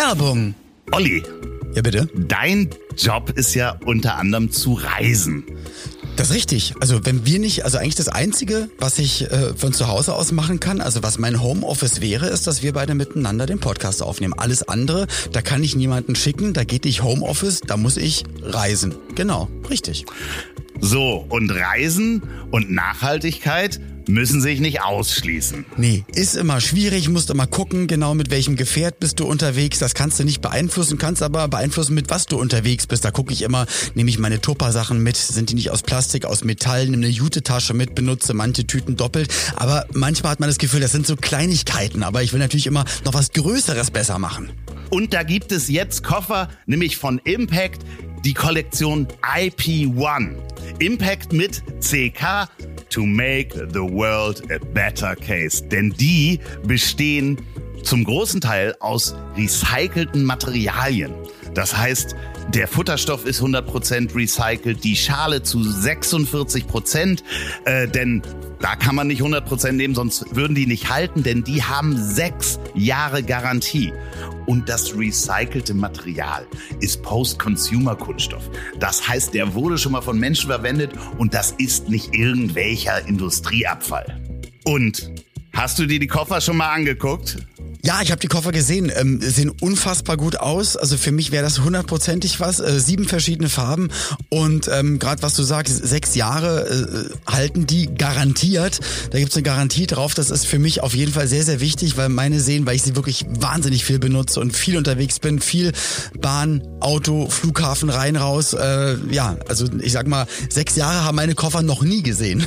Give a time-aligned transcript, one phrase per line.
[0.00, 0.54] Werbung.
[0.92, 1.22] Olli,
[1.74, 2.08] Ja, bitte.
[2.14, 5.44] dein Job ist ja unter anderem zu reisen.
[6.16, 6.72] Das ist richtig.
[6.80, 10.32] Also wenn wir nicht, also eigentlich das Einzige, was ich äh, von zu Hause aus
[10.32, 14.32] machen kann, also was mein Homeoffice wäre, ist, dass wir beide miteinander den Podcast aufnehmen.
[14.34, 18.94] Alles andere, da kann ich niemanden schicken, da geht nicht Homeoffice, da muss ich reisen.
[19.16, 20.06] Genau, richtig.
[20.80, 23.78] So, und Reisen und Nachhaltigkeit
[24.10, 25.64] müssen sich nicht ausschließen.
[25.76, 29.78] Nee, ist immer schwierig, musst immer gucken, genau mit welchem Gefährt bist du unterwegs.
[29.78, 33.04] Das kannst du nicht beeinflussen, kannst aber beeinflussen, mit was du unterwegs bist.
[33.04, 36.44] Da gucke ich immer, nehme ich meine Tupper-Sachen mit, sind die nicht aus Plastik, aus
[36.44, 39.32] Metall, nehme eine Jute-Tasche mit, benutze manche Tüten doppelt.
[39.56, 42.02] Aber manchmal hat man das Gefühl, das sind so Kleinigkeiten.
[42.02, 44.50] Aber ich will natürlich immer noch was Größeres besser machen.
[44.90, 47.82] Und da gibt es jetzt Koffer, nämlich von Impact,
[48.24, 50.34] die Kollektion IP1.
[50.78, 52.48] Impact mit CK
[52.90, 55.62] to make the world a better case.
[55.62, 57.38] Denn die bestehen
[57.82, 61.12] zum großen Teil aus recycelten Materialien.
[61.54, 62.14] Das heißt,
[62.54, 67.22] der Futterstoff ist 100% recycelt, die Schale zu 46%,
[67.64, 68.22] äh, denn
[68.60, 72.58] da kann man nicht 100% nehmen, sonst würden die nicht halten, denn die haben sechs
[72.74, 73.92] Jahre Garantie.
[74.46, 76.46] Und das recycelte Material
[76.80, 78.50] ist Post-Consumer-Kunststoff.
[78.78, 84.20] Das heißt, der wurde schon mal von Menschen verwendet und das ist nicht irgendwelcher Industrieabfall.
[84.64, 85.10] Und
[85.52, 87.38] hast du dir die Koffer schon mal angeguckt?
[87.82, 90.76] Ja, ich habe die Koffer gesehen, ähm, sehen unfassbar gut aus.
[90.76, 92.60] Also für mich wäre das hundertprozentig was.
[92.60, 93.88] Äh, sieben verschiedene Farben
[94.28, 98.80] und ähm, gerade was du sagst, sechs Jahre äh, halten die garantiert.
[99.12, 100.12] Da gibt's eine Garantie drauf.
[100.12, 102.82] Das ist für mich auf jeden Fall sehr, sehr wichtig, weil meine sehen, weil ich
[102.82, 105.72] sie wirklich wahnsinnig viel benutze und viel unterwegs bin, viel
[106.20, 108.52] Bahn, Auto, Flughafen rein, raus.
[108.52, 112.46] Äh, ja, also ich sag mal, sechs Jahre haben meine Koffer noch nie gesehen.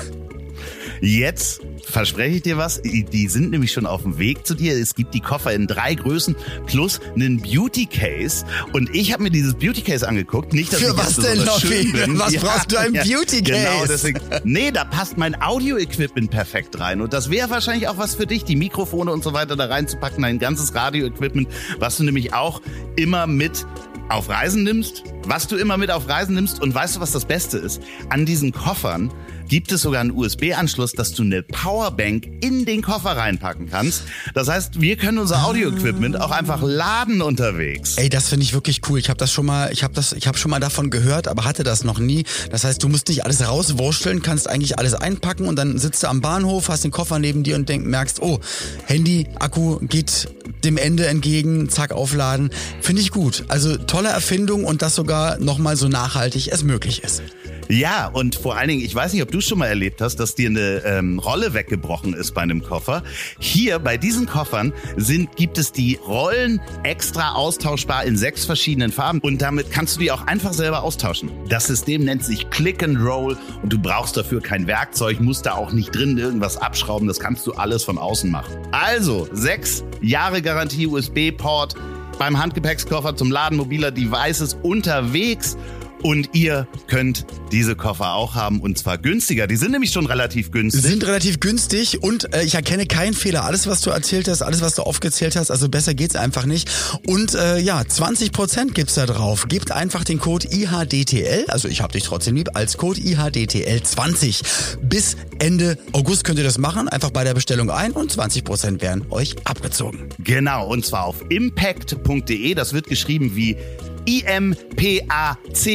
[1.05, 2.81] Jetzt verspreche ich dir was.
[2.81, 4.73] Die sind nämlich schon auf dem Weg zu dir.
[4.73, 6.33] Es gibt die Koffer in drei Größen
[6.65, 8.45] plus einen Beauty Case.
[8.71, 10.53] Und ich habe mir dieses Beauty Case angeguckt.
[10.53, 11.93] Nicht, dass Für ich was denn, besonders Loffi?
[12.17, 13.65] Was brauchst du ein Beauty Case?
[13.65, 14.21] Genau, deswegen.
[14.45, 17.01] Nee, da passt mein Audio-Equipment perfekt rein.
[17.01, 20.23] Und das wäre wahrscheinlich auch was für dich, die Mikrofone und so weiter da reinzupacken.
[20.23, 21.49] Ein ganzes Radio-Equipment,
[21.79, 22.61] was du nämlich auch
[22.95, 23.66] immer mit
[24.07, 26.61] auf Reisen nimmst, was du immer mit auf Reisen nimmst.
[26.61, 27.81] Und weißt du, was das Beste ist?
[28.09, 29.11] An diesen Koffern
[29.47, 34.03] gibt es sogar einen USB-Anschluss, dass du eine Powerbank in den Koffer reinpacken kannst.
[34.33, 37.97] Das heißt, wir können unser Audio-Equipment auch einfach laden unterwegs.
[37.97, 38.99] Ey, das finde ich wirklich cool.
[38.99, 41.45] Ich habe das schon mal, ich habe das, ich habe schon mal davon gehört, aber
[41.45, 42.23] hatte das noch nie.
[42.51, 46.07] Das heißt, du musst nicht alles rauswursteln, kannst eigentlich alles einpacken und dann sitzt du
[46.07, 48.39] am Bahnhof, hast den Koffer neben dir und denk, merkst, oh,
[48.85, 50.29] Handy, Akku geht
[50.63, 52.49] dem Ende entgegen, zack, aufladen.
[52.81, 53.45] Finde ich gut.
[53.47, 57.21] Also tolle Erfindung und das sogar nochmal so nachhaltig es möglich ist.
[57.69, 60.35] Ja, und vor allen Dingen, ich weiß nicht, ob du schon mal erlebt hast, dass
[60.35, 63.03] dir eine ähm, Rolle weggebrochen ist bei einem Koffer.
[63.40, 69.19] Hier bei diesen Koffern sind, gibt es die Rollen extra austauschbar in sechs verschiedenen Farben
[69.19, 71.31] und damit kannst du die auch einfach selber austauschen.
[71.50, 75.53] Das System nennt sich Click and Roll und du brauchst dafür kein Werkzeug, musst da
[75.53, 78.53] auch nicht drin irgendwas abschrauben, das kannst du alles von außen machen.
[78.72, 81.75] Also, sechs Jahre Garantie USB-Port
[82.19, 85.57] beim Handgepäckskoffer zum Laden mobiler Devices unterwegs
[86.03, 89.47] und ihr könnt diese Koffer auch haben und zwar günstiger.
[89.47, 90.81] Die sind nämlich schon relativ günstig.
[90.84, 93.46] Sind relativ günstig und äh, ich erkenne keinen Fehler.
[93.46, 96.69] Alles, was du erzählt hast, alles, was du aufgezählt hast, also besser geht's einfach nicht.
[97.08, 99.47] Und äh, ja, 20% gibt's da drauf.
[99.47, 104.44] Gebt einfach den Code IHDTL, also ich hab dich trotzdem lieb, als Code IHDTL20.
[104.81, 106.90] Bis Ende August könnt ihr das machen.
[106.90, 110.09] Einfach bei der Bestellung ein und 20% werden euch abgezogen.
[110.20, 112.53] Genau, und zwar auf impact.de.
[112.56, 113.58] Das wird geschrieben wie
[114.06, 115.68] impackt.de.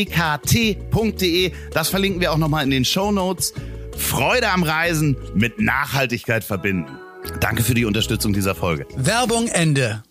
[1.73, 3.55] Das verlinken wir auch nochmal in den Show Notes.
[3.97, 6.99] Freude am Reisen mit Nachhaltigkeit verbinden.
[7.41, 8.87] Danke für die Unterstützung dieser Folge.
[8.97, 10.03] Werbung Ende.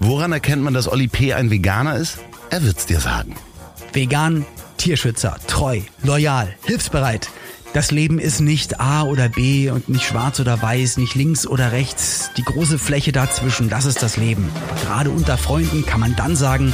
[0.00, 1.34] Woran erkennt man, dass Olli P.
[1.34, 2.18] ein Veganer ist?
[2.50, 3.34] Er wird's dir sagen.
[3.92, 4.44] Vegan,
[4.78, 7.28] Tierschützer, treu, loyal, hilfsbereit.
[7.74, 11.70] Das Leben ist nicht A oder B und nicht schwarz oder weiß, nicht links oder
[11.70, 12.30] rechts.
[12.38, 14.50] Die große Fläche dazwischen, das ist das Leben.
[14.70, 16.72] Aber gerade unter Freunden kann man dann sagen,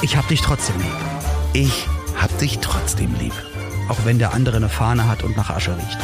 [0.00, 0.94] ich hab dich trotzdem lieb.
[1.52, 1.86] Ich
[2.16, 3.34] hab dich trotzdem lieb.
[3.88, 5.98] Auch wenn der andere eine Fahne hat und nach Asche riecht.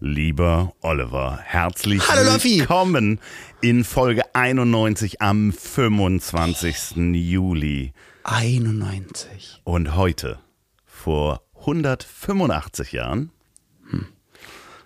[0.00, 3.20] Lieber Oliver, herzlich Hallo, willkommen
[3.60, 6.96] in Folge 91 am 25.
[6.96, 7.92] Juli.
[8.30, 9.62] 91.
[9.64, 10.38] Und heute,
[10.84, 13.30] vor 185 Jahren,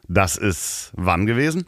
[0.07, 1.67] das ist wann gewesen?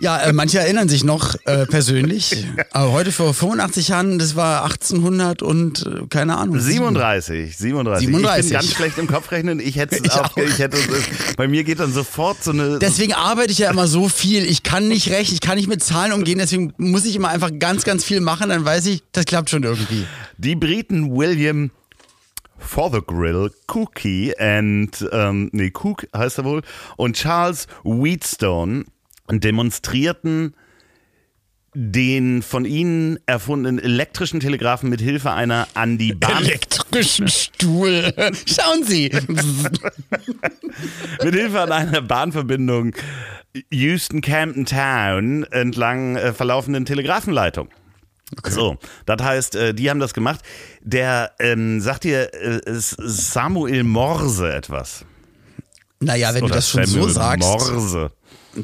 [0.00, 2.46] Ja, äh, manche erinnern sich noch äh, persönlich.
[2.72, 6.58] Aber heute vor 85 Jahren, das war 1800 und äh, keine Ahnung.
[6.58, 8.06] 37, 37.
[8.08, 8.44] 37.
[8.44, 9.60] Ich bin ganz schlecht im Kopfrechnen.
[9.60, 10.78] Ich hätte es Ich auch, ich hätte
[11.36, 14.44] bei mir geht dann sofort so eine Deswegen arbeite ich ja immer so viel.
[14.44, 17.50] Ich kann nicht recht, ich kann nicht mit Zahlen umgehen, deswegen muss ich immer einfach
[17.58, 20.06] ganz, ganz viel machen, dann weiß ich, das klappt schon irgendwie.
[20.38, 21.70] Die Briten William
[22.58, 26.62] Fothergill Cookie and ähm, nee, Cook heißt er wohl
[26.96, 28.84] und Charles Wheatstone
[29.38, 30.54] demonstrierten
[31.72, 38.12] den von ihnen erfundenen elektrischen Telegraphen mit Hilfe einer an die Bahn Elektrischen Stuhl.
[38.46, 39.08] Schauen Sie.
[41.22, 42.92] mit Hilfe an einer Bahnverbindung
[43.70, 47.68] Houston Camden Town entlang äh, verlaufenden Telegrafenleitung.
[48.48, 50.40] So, das heißt, äh, die haben das gemacht.
[50.82, 55.04] Der ähm, sagt dir äh, Samuel Morse etwas.
[56.00, 58.10] Naja, wenn du Oder das schon so Samuel sagst, Morse.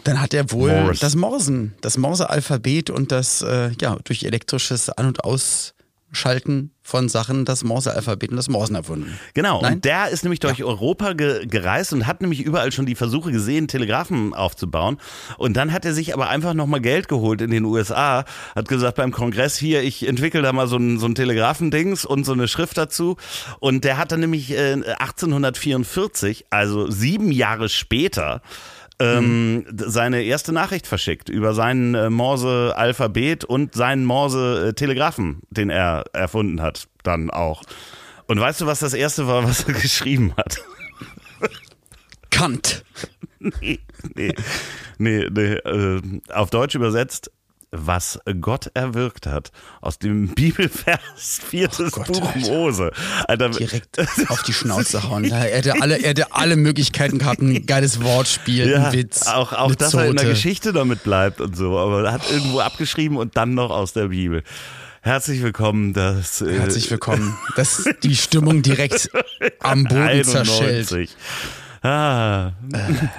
[0.05, 1.01] Dann hat er wohl Morse.
[1.01, 7.45] das Morsen, das Morse-Alphabet und das, äh, ja, durch elektrisches An- und Ausschalten von Sachen
[7.45, 9.19] das Morse-Alphabet und das Morsen erfunden.
[9.35, 9.75] Genau, Nein?
[9.75, 13.33] und der ist nämlich durch Europa ge gereist und hat nämlich überall schon die Versuche
[13.33, 14.99] gesehen, Telegraphen aufzubauen.
[15.37, 18.25] Und dann hat er sich aber einfach nochmal Geld geholt in den USA,
[18.55, 22.25] hat gesagt beim Kongress hier, ich entwickle da mal so ein, so ein Telegraphendings und
[22.25, 23.17] so eine Schrift dazu.
[23.59, 28.43] Und der hat dann nämlich äh, 1844, also sieben Jahre später,
[28.99, 36.05] ähm, d- seine erste Nachricht verschickt über sein äh, Morse-Alphabet und seinen Morse-Telegraphen, den er
[36.13, 37.63] erfunden hat, dann auch.
[38.27, 40.59] Und weißt du, was das erste war, was er geschrieben hat?
[42.31, 42.85] Kant.
[43.61, 43.79] nee,
[44.15, 44.35] nee,
[44.99, 46.03] nee, nee äh,
[46.33, 47.31] auf Deutsch übersetzt,
[47.79, 49.51] was Gott erwirkt hat.
[49.81, 52.39] Aus dem Bibelvers, viertes Gott, Buch Alter.
[52.49, 52.93] Mose.
[53.27, 55.25] Alter, Direkt auf die Schnauze hauen.
[55.25, 59.27] Er hätte alle, er hätte alle Möglichkeiten gehabt, ein geiles Wortspiel, ja, ein Witz.
[59.27, 60.35] auch, auch dass er in der Zote.
[60.35, 64.09] Geschichte damit bleibt und so, aber er hat irgendwo abgeschrieben und dann noch aus der
[64.09, 64.43] Bibel.
[65.03, 67.37] Herzlich willkommen, das äh, Herzlich willkommen.
[67.57, 69.09] Das die Stimmung direkt
[69.61, 70.93] am Boden zerschellt.
[70.93, 71.17] 91.
[71.83, 72.53] Ah,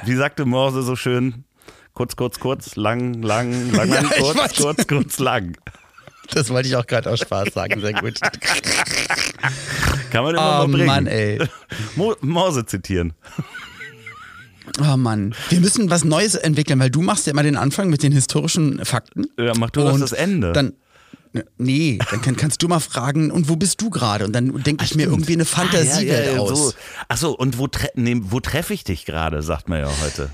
[0.04, 1.45] wie sagte Morse so schön?
[1.97, 4.55] Kurz, kurz, kurz, lang, lang, lang, lang, Ja, kurz, weiß.
[4.57, 5.57] kurz, kurz, lang.
[6.29, 7.81] Das wollte ich auch gerade aus Spaß sagen.
[7.81, 8.19] Sehr gut.
[10.11, 10.85] Kann man immer Oh mal bringen.
[10.85, 11.39] Mann, ey.
[11.95, 13.13] Mo Morse zitieren.
[14.79, 15.33] Oh Mann.
[15.49, 18.85] Wir müssen was Neues entwickeln, weil du machst ja immer den Anfang mit den historischen
[18.85, 19.25] Fakten.
[19.39, 20.53] Ja, mach du das Ende.
[20.53, 20.73] Dann,
[21.57, 24.25] nee, dann kann, kannst du mal fragen, und wo bist du gerade?
[24.25, 26.49] Und dann denke ich mir irgendwie eine Fantasiewelt Ah, ja, ja, aus.
[26.59, 26.73] So.
[27.07, 30.29] Achso, und wo, tre nee, wo treffe ich dich gerade, sagt man ja heute.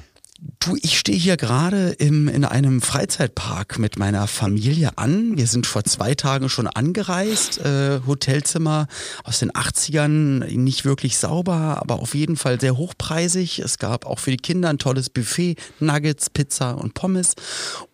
[0.60, 5.38] Du, ich stehe hier gerade in einem Freizeitpark mit meiner Familie an.
[5.38, 7.60] Wir sind vor zwei Tagen schon angereist.
[7.60, 8.88] Äh, Hotelzimmer
[9.24, 13.60] aus den 80ern, nicht wirklich sauber, aber auf jeden Fall sehr hochpreisig.
[13.60, 17.36] Es gab auch für die Kinder ein tolles Buffet, Nuggets, Pizza und Pommes.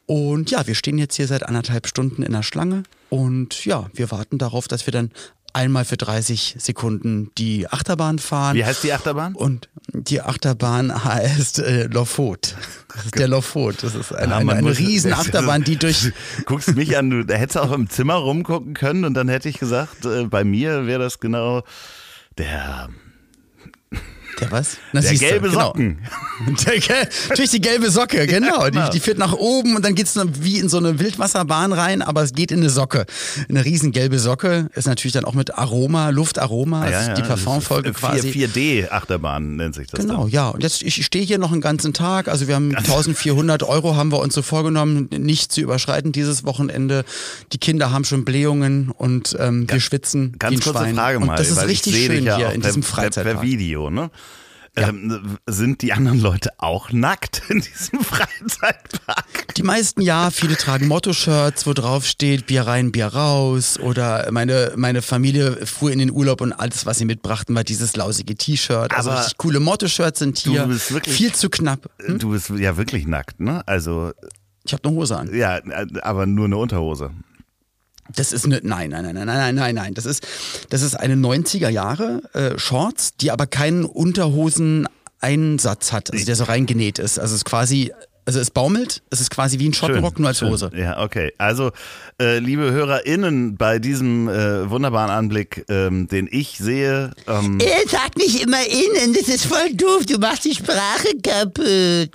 [0.07, 2.81] Und ja, wir stehen jetzt hier seit anderthalb Stunden in der Schlange.
[3.09, 5.11] Und ja, wir warten darauf, dass wir dann
[5.59, 8.55] einmal für 30 Sekunden die Achterbahn fahren.
[8.55, 9.35] Wie heißt die Achterbahn?
[9.35, 12.55] Und die Achterbahn heißt äh, Lofot.
[12.95, 13.83] Das ist der Lofot.
[13.83, 16.01] Das ist eine, Ah, eine, eine riesen Achterbahn, die durch.
[16.01, 16.11] Du
[16.45, 20.05] guckst mich an, du hättest auch im Zimmer rumgucken können und dann hätte ich gesagt,
[20.05, 21.63] äh, bei mir wäre das genau
[22.37, 22.89] der,
[24.39, 24.77] Der was?
[24.93, 25.67] Na, der gelbe genau.
[25.67, 25.99] Socken.
[26.65, 28.69] Der, gel- durch die gelbe Socke, genau.
[28.69, 32.01] Die, die führt nach oben und dann geht's dann wie in so eine Wildwasserbahn rein,
[32.01, 33.05] aber es geht in eine Socke.
[33.49, 37.15] Eine riesen gelbe Socke ist natürlich dann auch mit Aroma, Luftaroma, Ah, Ja, also ja,
[37.15, 38.29] die Parfumfolge quasi.
[38.29, 39.99] 4D-Achterbahn nennt sich das.
[39.99, 40.29] Genau, dann.
[40.29, 40.49] ja.
[40.49, 42.27] Und jetzt, ich stehe hier noch einen ganzen Tag.
[42.29, 47.03] Also wir haben 1400 Euro haben wir uns so vorgenommen, nicht zu überschreiten dieses Wochenende.
[47.51, 50.95] Die Kinder haben schon Blähungen und ähm, wir schwitzen Ganz kurze Schwein.
[50.95, 53.41] Frage mal, und das ist richtig schön ja hier in diesem per, per Freizeitpark.
[53.41, 54.09] Video, ne?
[54.75, 59.53] Ähm, sind die anderen Leute auch nackt in diesem Freizeitpark?
[59.55, 63.79] Die meisten ja, viele tragen Motto-Shirts, wo drauf steht Bier rein, Bier raus.
[63.79, 67.95] Oder meine, meine Familie fuhr in den Urlaub und alles, was sie mitbrachten, war dieses
[67.95, 68.93] lausige T-Shirt.
[68.93, 70.63] Also richtig coole Motto-Shirts sind hier.
[70.63, 71.89] Du bist wirklich- viel zu knapp.
[72.03, 72.19] Hm?
[72.19, 73.63] Du bist ja wirklich nackt, ne?
[73.67, 74.11] Also,
[74.65, 75.33] Ich habe eine Hose an.
[75.33, 75.59] ja,
[76.03, 77.11] aber nur eine Unterhose.
[78.15, 79.93] Das ist eine, nein, nein, nein, nein, nein, nein, nein.
[79.93, 80.25] Das ist,
[80.69, 86.45] das ist eine 90er Jahre äh, Shorts, die aber keinen Unterhosen-Einsatz hat, also der so
[86.45, 87.19] reingenäht ist.
[87.19, 87.91] Also es ist quasi,
[88.25, 90.49] also es baumelt, es ist quasi wie ein Schottenrock, nur als schön.
[90.49, 90.71] Hose.
[90.75, 91.33] Ja, okay.
[91.37, 91.71] Also,
[92.21, 98.17] äh, liebe HörerInnen, bei diesem äh, wunderbaren Anblick, ähm, den ich sehe, ähm, Er sagt
[98.17, 102.09] nicht immer innen, das ist voll doof, du machst die Sprache kaputt.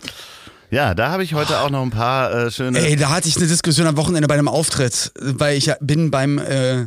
[0.75, 2.78] Ja, da habe ich heute auch noch ein paar äh, schöne.
[2.81, 6.38] Ey, da hatte ich eine Diskussion am Wochenende bei einem Auftritt, weil ich bin beim,
[6.38, 6.87] äh,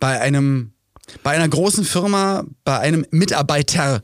[0.00, 0.72] bei einem,
[1.22, 4.02] bei einer großen Firma, bei einem Mitarbeiter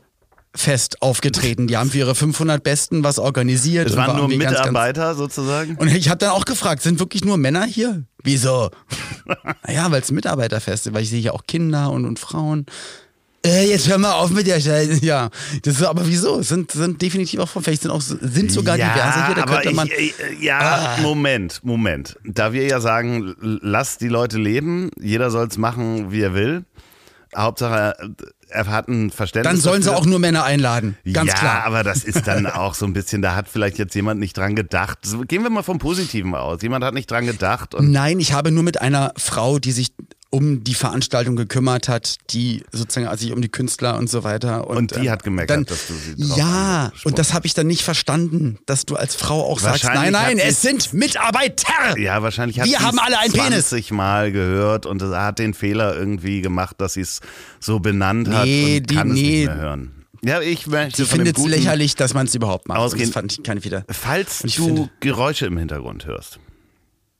[0.55, 1.67] Fest aufgetreten.
[1.67, 3.89] Die haben für ihre 500 Besten was organisiert.
[3.89, 5.75] Es waren war nur irgendwie ganz, ganz- Mitarbeiter sozusagen.
[5.75, 8.03] Und ich habe dann auch gefragt, sind wirklich nur Männer hier?
[8.23, 8.71] Wieso?
[9.67, 12.65] naja, weil es ein Mitarbeiterfest ist, weil ich sehe ja auch Kinder und, und Frauen.
[13.45, 14.99] Äh, jetzt hör mal auf mit der Scheiße.
[15.05, 15.29] Ja,
[15.63, 16.39] das ist, aber wieso?
[16.39, 19.75] Es sind, sind definitiv auch, vielleicht sind auch, sind sogar diverse hier, da aber könnte
[19.75, 19.87] man.
[19.87, 19.99] Ah.
[19.99, 22.17] Ich, äh, ja, Moment, Moment.
[22.23, 26.33] Da wir ja sagen, l- lass die Leute leben, jeder soll es machen, wie er
[26.33, 26.63] will.
[27.35, 27.95] Hauptsache,
[28.49, 29.51] er hat ein Verständnis.
[29.53, 30.01] dann sollen sie dafür.
[30.01, 30.97] auch nur Männer einladen.
[31.11, 31.63] Ganz ja, klar.
[31.65, 34.55] aber das ist dann auch so ein bisschen, da hat vielleicht jetzt jemand nicht dran
[34.55, 34.99] gedacht.
[35.27, 36.61] Gehen wir mal vom Positiven aus.
[36.61, 39.91] Jemand hat nicht dran gedacht Nein, ich habe nur mit einer Frau, die sich
[40.31, 44.67] um die Veranstaltung gekümmert hat, die sozusagen also sich um die Künstler und so weiter.
[44.67, 47.53] Und, Und die ähm, hat dann, dass du sie drauf Ja, und das habe ich
[47.53, 50.93] dann nicht verstanden, dass du als Frau auch sagst, nein, nein, hat es sie- sind
[50.93, 51.97] Mitarbeiter.
[51.97, 53.69] Ja, wahrscheinlich hat Wir haben alle einen Penis.
[53.69, 57.21] 20 Mal gehört und hat den Fehler irgendwie gemacht, dass sie es
[57.59, 59.21] so benannt hat Nee, und die- kann es nee.
[59.21, 59.91] nicht mehr hören.
[60.23, 62.79] Ja, ich möchte Sie findet es lächerlich, dass man es überhaupt macht.
[62.79, 63.85] Ausgehen- Das fand ich, ich wieder.
[63.89, 66.39] Falls du finde- Geräusche im Hintergrund hörst,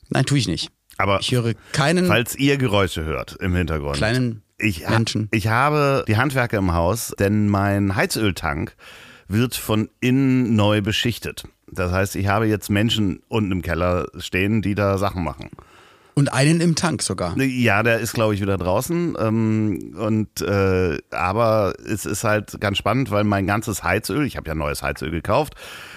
[0.09, 0.69] Nein, tue ich nicht.
[0.97, 5.27] Aber Ich höre keinen falls ihr Geräusche hört im Hintergrund, kleinen ich, Menschen.
[5.31, 8.75] ich habe die Handwerker im Haus, denn mein Heizöltank
[9.27, 11.43] wird von innen neu beschichtet.
[11.71, 15.49] Das heißt, ich habe jetzt Menschen unten im Keller stehen, die da Sachen machen.
[16.13, 17.37] Und einen im Tank sogar.
[17.37, 19.17] Ja, der ist, glaube ich, wieder draußen.
[19.19, 24.47] Ähm, und äh, aber es ist halt ganz spannend, weil mein ganzes Heizöl, ich habe
[24.47, 25.55] ja neues Heizöl gekauft.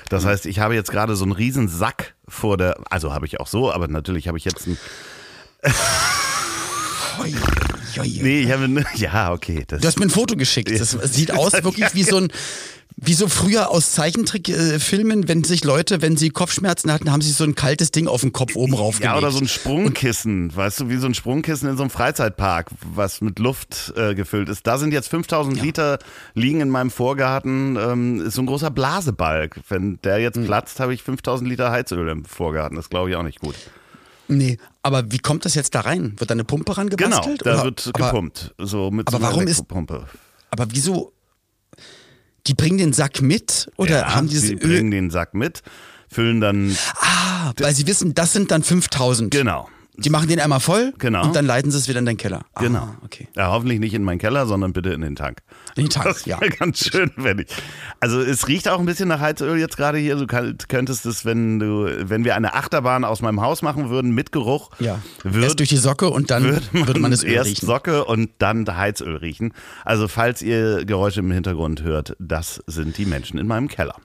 [0.08, 3.40] Das heißt, ich habe jetzt gerade so einen riesen Sack vor der, also habe ich
[3.40, 4.78] auch so, aber natürlich habe ich jetzt einen,
[8.22, 9.64] nee, ich habe, einen- ja, okay.
[9.66, 10.70] Das, Du hast mir ein Foto geschickt.
[10.70, 12.28] Das sieht aus wirklich wie so ein,
[13.00, 17.44] wie so früher aus Zeichentrickfilmen, wenn sich Leute, wenn sie Kopfschmerzen hatten, haben sie so
[17.44, 19.12] ein kaltes Ding auf den Kopf oben raufgelegt.
[19.14, 22.70] ja, oder so ein Sprungkissen, weißt du, wie so ein Sprungkissen in so einem Freizeitpark,
[22.94, 24.66] was mit Luft äh, gefüllt ist.
[24.66, 25.98] Da sind jetzt 5000 Liter
[26.34, 29.60] liegen in meinem Vorgarten, ähm, ist so ein großer Blasebalg.
[29.68, 32.76] Wenn der jetzt platzt, habe ich 5000 Liter Heizöl im Vorgarten.
[32.76, 33.54] Das glaube ich auch nicht gut.
[34.26, 36.14] Nee, aber wie kommt das jetzt da rein?
[36.18, 37.46] Wird da eine Pumpe Genau, rangebastelt?
[37.46, 38.54] da Oder- wird aber, gepumpt.
[38.58, 40.06] So mit aber so einer warum ist- Elektropumpe.
[40.50, 41.12] Aber wieso?
[42.48, 45.62] Die bringen den Sack mit oder ja, haben dieses sie bringen den Sack mit,
[46.10, 49.30] füllen dann, Ah, weil sie wissen, das sind dann 5000.
[49.30, 49.68] genau.
[50.00, 51.24] Die machen den einmal voll Genau.
[51.24, 52.42] und dann leiten sie es wieder in den Keller.
[52.54, 52.88] Ah, Genau.
[53.04, 53.26] okay.
[53.34, 55.38] Ja, hoffentlich nicht in meinen Keller, sondern bitte in den Tank.
[55.74, 56.38] In den Tank, Das ja.
[56.38, 57.48] ganz schön, wenn ich.
[57.98, 60.14] Also es riecht auch ein bisschen nach Heizöl jetzt gerade hier.
[60.14, 64.30] Du könntest es, wenn du, wenn wir eine Achterbahn aus meinem Haus machen würden mit
[64.30, 65.00] Geruch, Ja.
[65.24, 67.66] würde, Erst durch die Socke und dann würde man, würde man das Öl erst riechen.
[67.66, 69.52] Socke und dann Heizöl riechen.
[69.84, 73.96] Also falls ihr Geräusche im Hintergrund hört, das sind die Menschen in meinem Keller.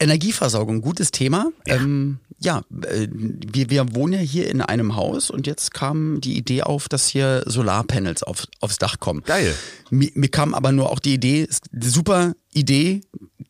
[0.00, 1.50] Energieversorgung, gutes Thema.
[1.66, 6.20] Ja, ähm, ja äh, wir, wir wohnen ja hier in einem Haus und jetzt kam
[6.20, 9.22] die Idee auf, dass hier Solarpanels auf, aufs Dach kommen.
[9.24, 9.54] Geil.
[9.90, 11.48] Mir, mir kam aber nur auch die Idee,
[11.80, 13.00] super Idee,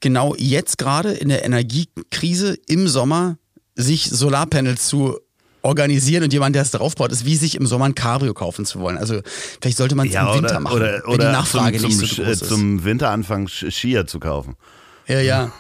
[0.00, 3.38] genau jetzt gerade in der Energiekrise im Sommer
[3.75, 5.19] sich Solarpanels zu
[5.62, 8.81] organisieren und jemand, der es draufbaut, ist wie sich im Sommer ein Cabrio kaufen zu
[8.81, 8.97] wollen.
[8.97, 9.21] Also
[9.61, 12.09] vielleicht sollte man es im Winter machen, oder, wenn oder die Nachfrage zum, nicht zum,
[12.09, 12.49] so äh, groß ist.
[12.49, 14.57] zum Winteranfang Skier zu kaufen.
[15.07, 15.52] ja, ja.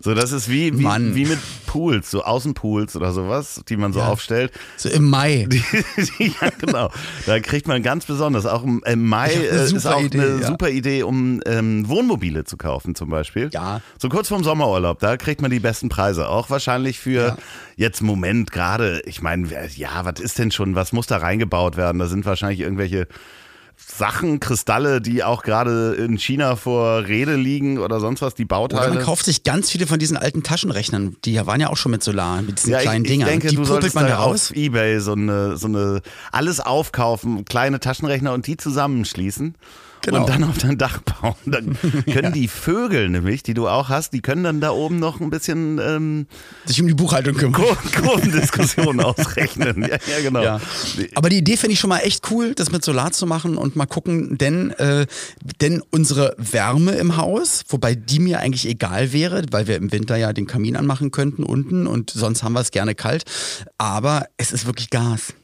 [0.00, 1.14] So, das ist wie, wie, Mann.
[1.14, 4.08] wie mit Pools, so Außenpools oder sowas, die man so Ja.
[4.08, 4.52] aufstellt.
[4.76, 5.48] So im Mai.
[6.18, 6.90] ja, genau.
[7.26, 8.46] Da kriegt man ganz besonders.
[8.46, 10.46] Auch im, im Mai äh, ist auch Idee, eine ja.
[10.46, 13.50] super Idee, um ähm, Wohnmobile zu kaufen, zum Beispiel.
[13.52, 13.80] Ja.
[13.98, 16.28] So kurz vorm Sommerurlaub, da kriegt man die besten Preise.
[16.28, 17.36] Auch wahrscheinlich für Ja.
[17.76, 21.98] jetzt Moment gerade, ich meine, ja, was ist denn schon, was muss da reingebaut werden?
[21.98, 23.06] Da sind wahrscheinlich irgendwelche
[23.76, 28.48] Sachen, Kristalle, die auch gerade in China vor Rede liegen oder sonst was, die Oder
[28.48, 28.94] Bauteile.
[28.94, 32.02] man kauft sich ganz viele von diesen alten Taschenrechnern, die waren ja auch schon mit
[32.02, 33.28] Solar, mit diesen Ja, kleinen ich, ich Dingern.
[33.28, 34.50] denke, die du puppelt solltest man da da raus.
[34.50, 36.00] auf Ebay so eine, so eine,
[36.32, 39.54] alles aufkaufen, kleine Taschenrechner und die zusammenschließen.
[40.02, 40.20] Genau.
[40.20, 41.34] Und dann auf dein Dach bauen.
[41.46, 41.76] Dann
[42.12, 45.30] können die Vögel nämlich, die du auch hast, die können dann da oben noch ein
[45.30, 46.26] bisschen ähm,
[46.64, 47.60] Sich um die Buchhaltung kümmern.
[47.60, 49.82] Kur Kurvendiskussionen ausrechnen.
[49.82, 50.42] Ja, ja genau.
[50.42, 50.60] Ja.
[51.14, 53.76] Aber die Idee finde ich schon mal echt cool, das mit Solar zu machen und
[53.76, 55.06] mal gucken, denn, äh,
[55.60, 60.16] denn unsere Wärme im Haus, wobei die mir eigentlich egal wäre, weil wir im Winter
[60.16, 63.24] ja den Kamin anmachen könnten unten und sonst haben wir es gerne kalt,
[63.78, 65.34] aber es ist wirklich Gas.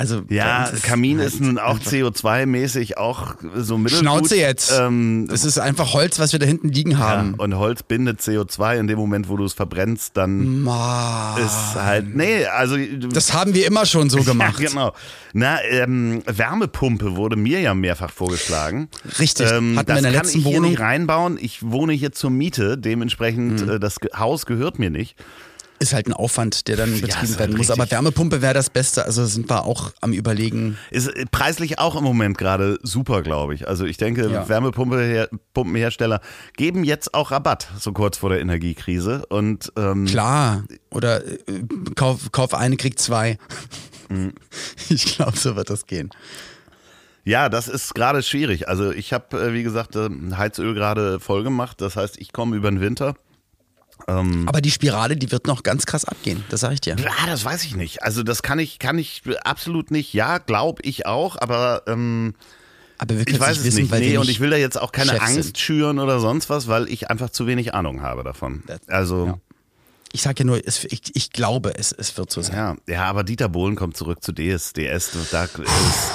[0.00, 4.04] Also Ja, uns Kamin halt ist nun auch einfach- CO2-mäßig auch so mittelgut.
[4.04, 4.72] Schnauze jetzt.
[4.78, 7.34] Ähm, Es ist einfach Holz, was wir da hinten liegen ja, haben.
[7.34, 11.36] und Holz bindet CO2 in dem Moment, wo du es verbrennst, dann Ma.
[11.38, 12.76] ist halt, nee, also
[13.12, 14.60] Das haben wir immer schon so gemacht.
[14.60, 14.92] Ja, genau.
[15.32, 18.88] Na, ähm, Wärmepumpe wurde mir ja mehrfach vorgeschlagen.
[19.18, 19.50] Richtig.
[19.50, 20.70] Ähm, Hatten wir das in der kann letzten ich hier Wohnung.
[20.70, 21.38] nicht reinbauen.
[21.40, 23.70] Ich wohne hier zur Miete, dementsprechend Mhm.
[23.72, 25.16] äh, das Haus gehört mir nicht.
[25.80, 27.70] Ist halt ein Aufwand, der dann betrieben werden halt muss.
[27.70, 27.90] Aber.
[27.90, 29.04] Wärmepumpe wäre das Beste.
[29.04, 30.76] Also sind wir auch am Überlegen.
[30.90, 33.68] Ist äh, preislich auch im Moment gerade super, glaube ich.
[33.68, 34.48] Also ich denke, Ja.
[34.48, 36.20] Wärmepumpenhersteller
[36.56, 39.24] geben jetzt auch Rabatt, so kurz vor der Energiekrise.
[39.26, 40.64] Und ähm, Klar.
[40.90, 41.32] Oder äh,
[41.94, 43.38] kauf, kauf eine, krieg zwei.
[44.08, 44.32] Mhm.
[44.88, 46.10] Ich glaube, so wird das gehen.
[47.24, 48.68] ja, das ist gerade schwierig.
[48.68, 51.80] Also ich habe, äh, wie gesagt, äh, Heizöl gerade voll gemacht.
[51.80, 53.14] Das heißt, ich komme über den Winter.
[54.06, 56.44] Aber die Spirale, die wird noch ganz krass abgehen.
[56.48, 56.96] Das sage ich dir.
[56.98, 58.02] Ja, das weiß ich nicht.
[58.02, 60.12] Also das kann ich, kann ich absolut nicht.
[60.14, 62.34] Ja, glaube ich auch, aber ähm,
[62.98, 63.92] Aber wir ich weiß nicht es wissen, nicht.
[63.92, 65.58] Nee, wir und nicht ich will da jetzt auch keine Chefs Angst sind.
[65.58, 68.62] schüren oder sonst was, weil ich einfach zu wenig Ahnung habe davon.
[68.86, 69.38] Also Ja.
[70.12, 72.56] Ich sage ja nur, es, ich, ich glaube, es, es wird so sein.
[72.56, 75.14] ja, ja, aber Dieter Bohlen kommt zurück zu DSDS.
[75.14, 75.60] und Da, ist,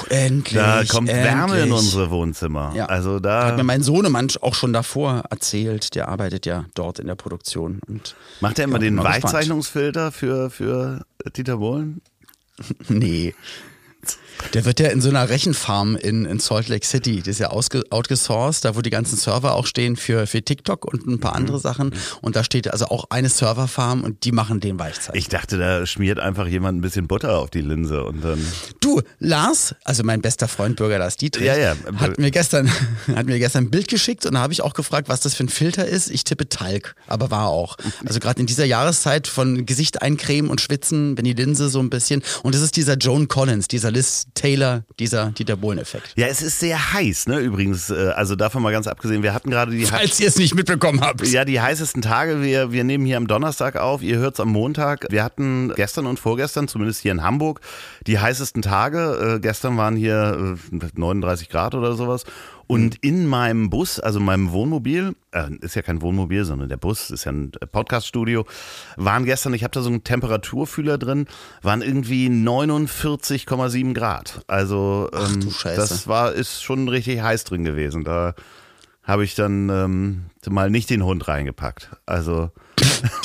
[0.10, 0.54] Endlich.
[0.56, 1.28] da kommt endlich.
[1.28, 2.74] Wärme in unsere Wohnzimmer.
[2.76, 2.88] Ja.
[2.88, 5.94] Also da Hat mir mein Sohnemann auch schon davor erzählt.
[5.96, 7.80] Der arbeitet ja dort in der Produktion.
[7.88, 8.98] Und macht er immer Ja, den.
[9.04, 12.02] Weichzeichnungsfilter für für Dieter Bohlen.
[12.88, 13.34] Nee.
[14.54, 17.50] Der wird ja in so einer Rechenfarm in, in Salt Lake City, das ist ja
[17.52, 21.20] outgesourced, da wo die ganzen Server auch stehen für, für TikTok und ein Mhm.
[21.20, 21.92] paar andere Sachen.
[22.22, 25.16] Und da steht also auch eine Serverfarm und die machen den Weichzeichner.
[25.16, 28.40] Ich dachte, da schmiert einfach jemand ein bisschen Butter auf die Linse und dann.
[28.80, 31.75] Du, Lars, also mein bester Freund Bürger Lars Dietrich, Ja, ja.
[31.98, 32.70] hat mir gestern
[33.16, 35.44] hat mir gestern ein Bild geschickt und da habe ich auch gefragt, was das für
[35.44, 36.10] ein Filter ist.
[36.10, 37.78] Ich tippe Talg, aber war auch.
[38.06, 41.90] Also gerade in dieser Jahreszeit von Gesicht eincremen und schwitzen, wenn die Linse so ein
[41.90, 43.92] bisschen und es ist dieser Joan Collins, dieser
[44.34, 46.13] Taylor, dieser Dieter Bohlen-Effekt.
[46.15, 47.39] Ja, es ist sehr heiß, ne?
[47.39, 50.56] Übrigens, äh, also davon mal ganz abgesehen, wir hatten gerade die Falls ihr es nicht
[50.56, 51.25] mitbekommen habt.
[51.27, 52.42] Ja, die heißesten Tage.
[52.42, 54.01] Wir, wir nehmen hier am Donnerstag auf.
[54.01, 55.08] Ihr hört's am Montag.
[55.10, 57.62] Wir hatten gestern und vorgestern, zumindest hier in Hamburg,
[58.08, 59.36] die heißesten Tage.
[59.36, 62.25] Äh, gestern waren hier äh, 39 Grad oder sowas.
[62.67, 67.10] Und in meinem Bus, also meinem Wohnmobil, äh, ist ja kein Wohnmobil, sondern der Bus
[67.10, 68.46] ist ja ein Podcaststudio,
[68.96, 71.27] waren gestern, ich habe da so einen Temperaturfühler drin,
[71.62, 74.43] waren irgendwie 49,7 Grad.
[74.48, 75.75] Also ähm, du Scheiße.
[75.75, 78.03] das war ist schon richtig heiß drin gewesen.
[78.03, 78.34] Da
[79.03, 81.89] habe ich dann ähm, mal nicht den Hund reingepackt.
[82.05, 82.51] Also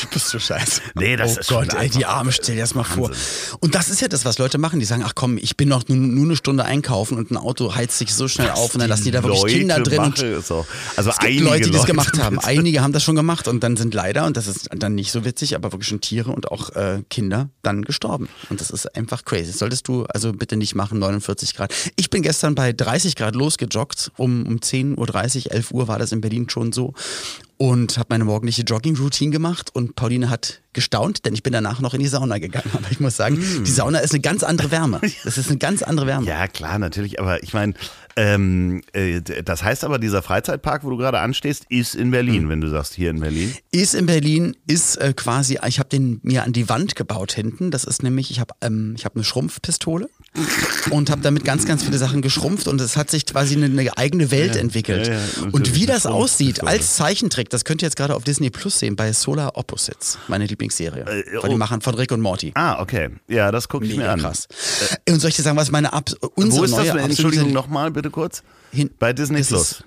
[0.00, 0.80] Du bist so scheiße.
[0.94, 3.10] Nee, das oh ist Gott, ey, die Arme, stell dir das mal vor.
[3.10, 3.58] Wahnsinn.
[3.60, 4.80] Und das ist ja das, was Leute machen.
[4.80, 7.74] Die sagen, ach komm, ich bin noch nur, nur eine Stunde einkaufen und ein Auto
[7.74, 10.14] heizt sich so schnell auf und dann lassen die da wirklich Leute Kinder drin.
[10.38, 10.66] Es auch.
[10.96, 12.38] Also es einige Leute, die es gemacht haben.
[12.40, 15.24] Einige haben das schon gemacht und dann sind leider, und das ist dann nicht so
[15.24, 18.28] witzig, aber wirklich schon Tiere und auch äh, Kinder dann gestorben.
[18.50, 19.46] Und das ist einfach crazy.
[19.46, 21.72] Das solltest du also bitte nicht machen, 49 Grad.
[21.96, 24.12] Ich bin gestern bei 30 Grad losgejoggt.
[24.16, 26.94] Um, um 10.30 Uhr, 11 Uhr war das in Berlin schon so.
[27.58, 31.94] Und habe meine morgendliche Jogging-Routine gemacht und Pauline hat gestaunt, denn ich bin danach noch
[31.94, 32.70] in die Sauna gegangen.
[32.74, 35.00] Aber ich muss sagen, die Sauna ist eine ganz andere Wärme.
[35.24, 36.26] Das ist eine ganz andere Wärme.
[36.26, 37.20] Ja, klar, natürlich.
[37.20, 37.74] Aber ich meine,
[38.16, 42.48] ähm, äh, das heißt aber, dieser Freizeitpark, wo du gerade anstehst, ist in Berlin, Hm.
[42.48, 43.54] wenn du sagst, hier in Berlin.
[43.70, 47.70] Ist in Berlin, ist äh, quasi, ich habe den mir an die Wand gebaut hinten.
[47.70, 50.08] Das ist nämlich, ich habe ähm, ich hab eine Schrumpfpistole
[50.90, 53.96] und habe damit ganz, ganz viele Sachen geschrumpft und es hat sich quasi eine, eine
[53.96, 55.06] eigene Welt entwickelt.
[55.08, 55.20] ja, ja,
[55.52, 58.96] und wie das aussieht als Zeichentrick, das könnt ihr jetzt gerade auf Disney Plus sehen
[58.96, 61.02] bei Solar Opposites, meine Lieblingsserie.
[61.06, 61.52] Äh, von oh.
[61.52, 62.50] den Machern von Rick und Morty.
[62.54, 63.10] Ah, okay.
[63.28, 64.20] Ja, das gucke ich mir an.
[64.20, 64.48] krass.
[65.08, 66.78] Und soll ich dir sagen, was meine Ab unsere Wo ist das?
[66.80, 68.42] neue absolute- Entschuldigung, nochmal bitte kurz.
[68.72, 69.84] Hin- Bei Disney Das Plus.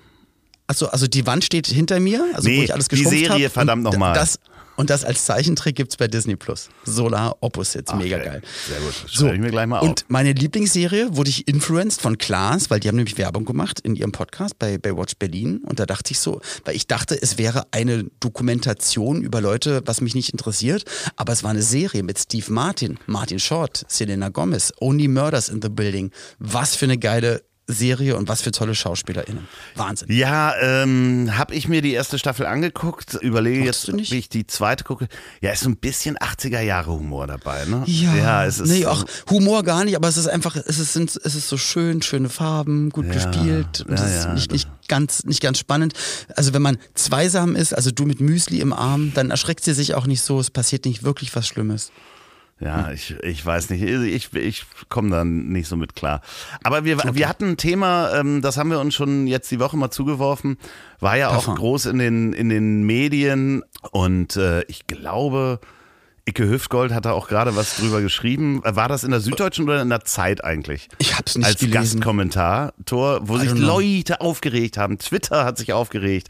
[0.66, 3.46] Achso, also die Wand steht hinter mir, also wo Nee, ich alles die geschrumpft Serie,
[3.46, 3.52] hab.
[3.52, 4.14] verdammt Und noch mal.
[4.14, 4.38] Das,
[4.76, 6.68] und das als Zeichentrick gibt's bei Disney Plus.
[6.84, 8.42] Solar Opposites, mega Okay, geil.
[8.68, 8.94] Sehr gut.
[9.04, 9.88] Das schreibe ich mir gleich mal auf.
[9.88, 13.96] Und meine Lieblingsserie wurde ich influenced von Klaas, weil die haben nämlich Werbung gemacht in
[13.96, 15.62] ihrem Podcast bei, bei Watch Berlin.
[15.64, 20.00] Und da dachte ich so, weil ich dachte, es wäre eine Dokumentation über Leute, was
[20.00, 20.84] mich nicht interessiert.
[21.16, 25.60] Aber es war eine Serie mit Steve Martin, Martin Short, Selena Gomez, Only Murders in
[25.60, 26.10] the Building.
[26.38, 29.46] Was für eine geile Serie und was für tolle SchauspielerInnen.
[29.74, 30.08] Wahnsinn.
[30.10, 34.46] Ja, ähm, habe ich mir die erste Staffel angeguckt, überlege Mochtest jetzt, wie ich die
[34.46, 35.08] zweite gucke.
[35.40, 37.82] Ja, ist so ein bisschen 80er Jahre Humor dabei, ne?
[37.86, 41.34] Ja, es ist nee, auch Humor gar nicht, aber es ist einfach, es ist, es
[41.34, 43.84] ist so schön, schöne Farben, gut Ja, gespielt.
[43.86, 45.94] Und ja, es ist ja, nicht, nicht ganz, nicht ganz spannend.
[46.36, 49.94] Also wenn man zweisam ist, also du mit Müsli im Arm, dann erschreckt sie sich
[49.94, 51.92] auch nicht so, es passiert nicht wirklich was Schlimmes.
[52.62, 53.82] Ja, ich, ich weiß nicht.
[53.82, 56.20] Ich, ich komme da nicht so mit klar.
[56.62, 59.76] Aber wir, wir hatten ein Thema, ähm, das haben wir uns schon jetzt die Woche
[59.76, 60.58] mal zugeworfen,
[61.00, 65.58] war ja auch groß in den, in den Medien und äh, ich glaube,
[66.24, 68.60] Icke Hüftgold hat da auch gerade was drüber geschrieben.
[68.64, 70.88] War das in der Süddeutschen oder in der Zeit eigentlich?
[70.98, 71.98] Ich hab's nicht Als gelesen.
[72.00, 73.80] Gastkommentator, wo sich know.
[73.80, 74.98] Leute aufgeregt haben.
[74.98, 76.28] Twitter hat sich aufgeregt.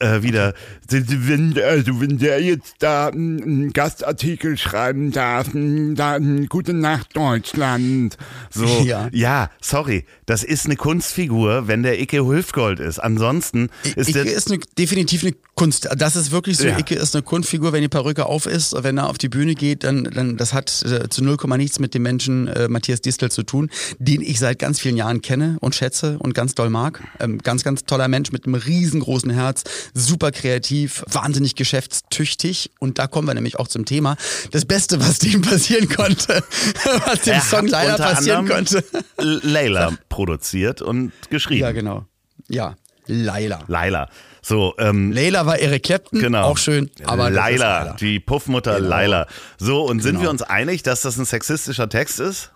[0.00, 0.54] Äh, wieder,
[0.88, 8.16] wenn, also wenn der jetzt da einen Gastartikel schreiben darf, dann gute Nacht Deutschland.
[8.50, 9.08] So, Ja.
[9.12, 9.50] ja.
[9.60, 12.98] sorry, das ist eine Kunstfigur, wenn der Icke Hüftgold ist.
[12.98, 15.88] Ansonsten ist Icke der, ist eine, definitiv eine Kunst.
[15.96, 16.78] Das ist wirklich so, Ja.
[16.78, 19.84] Icke ist eine Kunstfigur, wenn die Perücke auf ist, wenn er auf die Bühne geht,
[19.84, 23.42] dann, dann das hat äh, zu 0, nichts mit dem Menschen äh, Matthias Distel zu
[23.42, 27.02] tun, den ich seit ganz vielen Jahren kenne und schätze und ganz doll mag.
[27.20, 32.70] Ähm, ganz, ganz toller Mensch mit einem riesengroßen Herz, super kreativ, wahnsinnig geschäftstüchtig.
[32.78, 34.16] Und da kommen wir nämlich auch zum Thema.
[34.50, 36.42] Das Beste, was dem passieren konnte,
[37.06, 38.84] was dem Er Song leider passieren konnte.
[39.18, 41.60] Layla produziert und geschrieben.
[41.60, 42.06] Ja, genau.
[42.48, 43.64] Ja, Laila.
[43.66, 44.08] Laila.
[44.48, 46.44] So, ähm, Layla war Eric Clapton, Genau.
[46.44, 47.92] auch schön, aber Laila, Laila.
[48.00, 48.88] die Puffmutter Genau.
[48.88, 49.26] Laila.
[49.58, 50.22] So, und sind Genau.
[50.22, 52.50] wir uns einig, dass das ein sexistischer Text ist?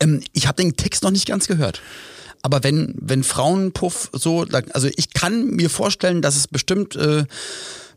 [0.00, 1.82] Ähm, ich habe den Text noch nicht ganz gehört.
[2.40, 7.24] Aber wenn, wenn Frauenpuff so, also ich kann mir vorstellen, dass es bestimmt äh,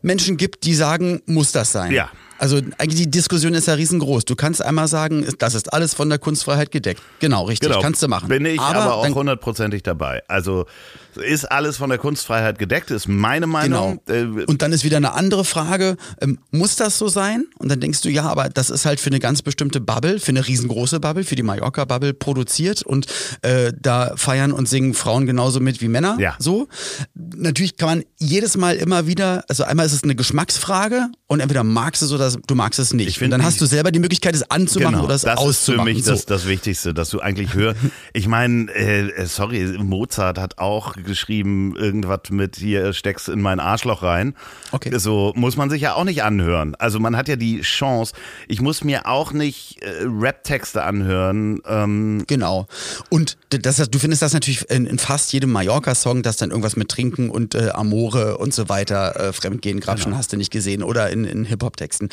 [0.02, 1.92] Menschen gibt, die sagen, muss das sein.
[1.92, 2.10] Ja.
[2.38, 4.24] Also eigentlich die Diskussion ist ja riesengroß.
[4.24, 7.00] Du kannst einmal sagen, das ist alles von der Kunstfreiheit gedeckt.
[7.20, 7.80] Genau, richtig, Genau.
[7.80, 8.28] kannst du machen.
[8.28, 10.22] Bin ich aber, auch dann- hundertprozentig dabei.
[10.28, 10.66] Also
[11.14, 14.00] ist alles von der Kunstfreiheit gedeckt, ist meine Meinung.
[14.06, 14.40] Genau.
[14.40, 17.44] Äh, Und dann ist wieder eine andere Frage, ähm, muss das so sein?
[17.58, 20.30] Und dann denkst du, ja, aber das ist halt für eine ganz bestimmte Bubble, für
[20.30, 23.06] eine riesengroße Bubble, für die Mallorca-Bubble produziert und
[23.42, 26.16] äh, da feiern und singen Frauen genauso mit wie Männer.
[26.18, 26.34] Ja.
[26.38, 26.66] So.
[27.14, 31.62] Natürlich kann man jedes Mal immer wieder, also einmal ist es eine Geschmacksfrage und entweder
[31.62, 33.08] magst du es oder du magst es nicht.
[33.08, 35.40] Ich und dann hast du selber die Möglichkeit, es anzumachen Genau, oder es das ist
[35.40, 35.92] für auszumachen.
[35.92, 36.12] mich so.
[36.12, 37.80] das, das Wichtigste, dass du eigentlich hörst.
[38.14, 44.02] Ich meine, äh, sorry, Mozart hat auch geschrieben, irgendwas mit hier steckst in mein Arschloch
[44.02, 44.34] rein.
[44.70, 44.96] Okay.
[44.98, 46.74] So muss man sich ja auch nicht anhören.
[46.74, 48.12] Also man hat ja die Chance.
[48.48, 51.60] Ich muss mir auch nicht äh, Rap-Texte anhören.
[51.66, 52.66] Ähm, Genau.
[53.08, 56.88] Und das, du findest das natürlich in, in fast jedem Mallorca-Song, dass dann irgendwas mit
[56.88, 61.10] Trinken und äh, Amore und so weiter, äh, Fremdgehen, Grabschen hast du nicht gesehen oder
[61.10, 62.08] in, in Hip-Hop-Texten.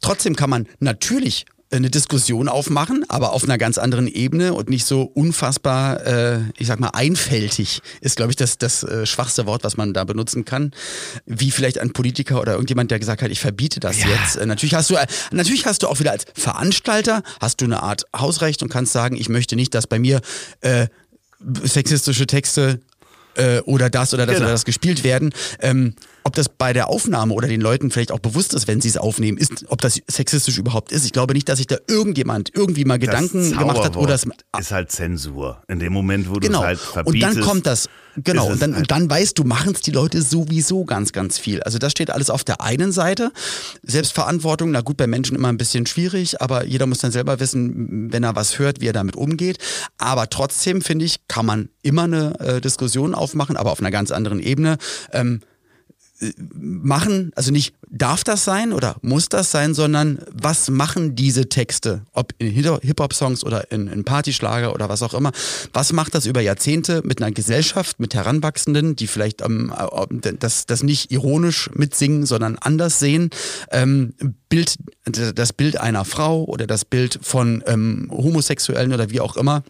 [0.00, 4.84] Trotzdem kann man natürlich eine Diskussion aufmachen, aber auf einer ganz anderen Ebene und nicht
[4.86, 9.64] so unfassbar, äh, ich sag mal, einfältig ist, glaube ich, das, das äh, schwachste Wort,
[9.64, 10.70] was man da benutzen kann.
[11.26, 14.36] Wie vielleicht ein Politiker oder irgendjemand, der gesagt hat, ich verbiete das jetzt.
[14.36, 17.82] Äh, natürlich hast du, äh, natürlich hast du auch wieder als Veranstalter, hast du eine
[17.82, 20.20] Art Hausrecht und kannst sagen, ich möchte nicht, dass bei mir
[20.60, 20.86] äh,
[21.64, 22.80] sexistische Texte
[23.36, 24.46] äh, oder das oder das Genau.
[24.46, 25.32] oder das gespielt werden.
[25.60, 25.94] Ähm,
[26.26, 28.96] ob das bei der Aufnahme oder den Leuten vielleicht auch bewusst ist, wenn sie es
[28.96, 31.04] aufnehmen, ist, ob das sexistisch überhaupt ist.
[31.04, 34.44] Ich glaube nicht, dass sich da irgendjemand irgendwie mal Gedanken gemacht hat oder es Zauberwort
[34.60, 35.62] ist halt Zensur.
[35.68, 36.60] In dem Moment, wo du Genau.
[36.60, 37.36] es halt und verbietest.
[37.36, 40.22] dann kommt das, genau, und dann, halt- und dann weißt du, machen es die Leute
[40.22, 41.62] sowieso ganz, ganz viel.
[41.62, 43.30] Also das steht alles auf der einen Seite.
[43.82, 48.10] Selbstverantwortung, na gut, bei Menschen immer ein bisschen schwierig, aber jeder muss dann selber wissen,
[48.12, 49.58] wenn er was hört, wie er damit umgeht.
[49.98, 54.10] Aber trotzdem, finde ich, kann man immer eine äh, Diskussion aufmachen, aber auf einer ganz
[54.10, 54.78] anderen Ebene.
[55.12, 55.40] Ähm,
[56.38, 62.02] machen, also nicht darf das sein oder muss das sein, sondern was machen diese Texte,
[62.12, 65.32] ob in Hip-Hop-Songs oder in, in Partyschlager oder was auch immer,
[65.72, 70.66] was macht das über Jahrzehnte mit einer Gesellschaft, mit Heranwachsenden, die vielleicht ähm, äh, das,
[70.66, 73.30] das nicht ironisch mitsingen, sondern anders sehen,
[73.70, 74.14] ähm,
[74.48, 79.64] Bild, das Bild einer Frau oder das Bild von ähm, Homosexuellen oder wie auch immer,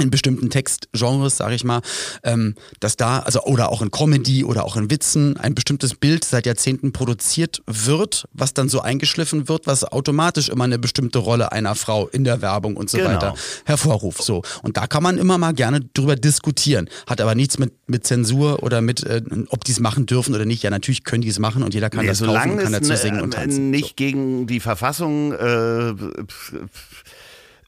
[0.00, 1.80] in bestimmten Textgenres, sage ich mal,
[2.22, 6.24] ähm, dass da, also oder auch in Comedy oder auch in Witzen, ein bestimmtes Bild
[6.24, 11.52] seit Jahrzehnten produziert wird, was dann so eingeschliffen wird, was automatisch immer eine bestimmte Rolle
[11.52, 13.10] einer Frau in der Werbung und so Genau.
[13.10, 13.34] weiter
[13.64, 14.22] hervorruft.
[14.22, 14.42] So.
[14.62, 16.88] Und da kann man immer mal gerne drüber diskutieren.
[17.06, 20.44] Hat aber nichts mit, mit Zensur oder mit, äh, ob die es machen dürfen oder
[20.44, 20.62] nicht.
[20.62, 22.90] Ja, natürlich können die es machen und jeder kann Nee, das kaufen und kann dazu
[22.90, 23.70] ne- singen und äh, tanzen.
[23.70, 25.94] nicht gegen die Verfassung äh,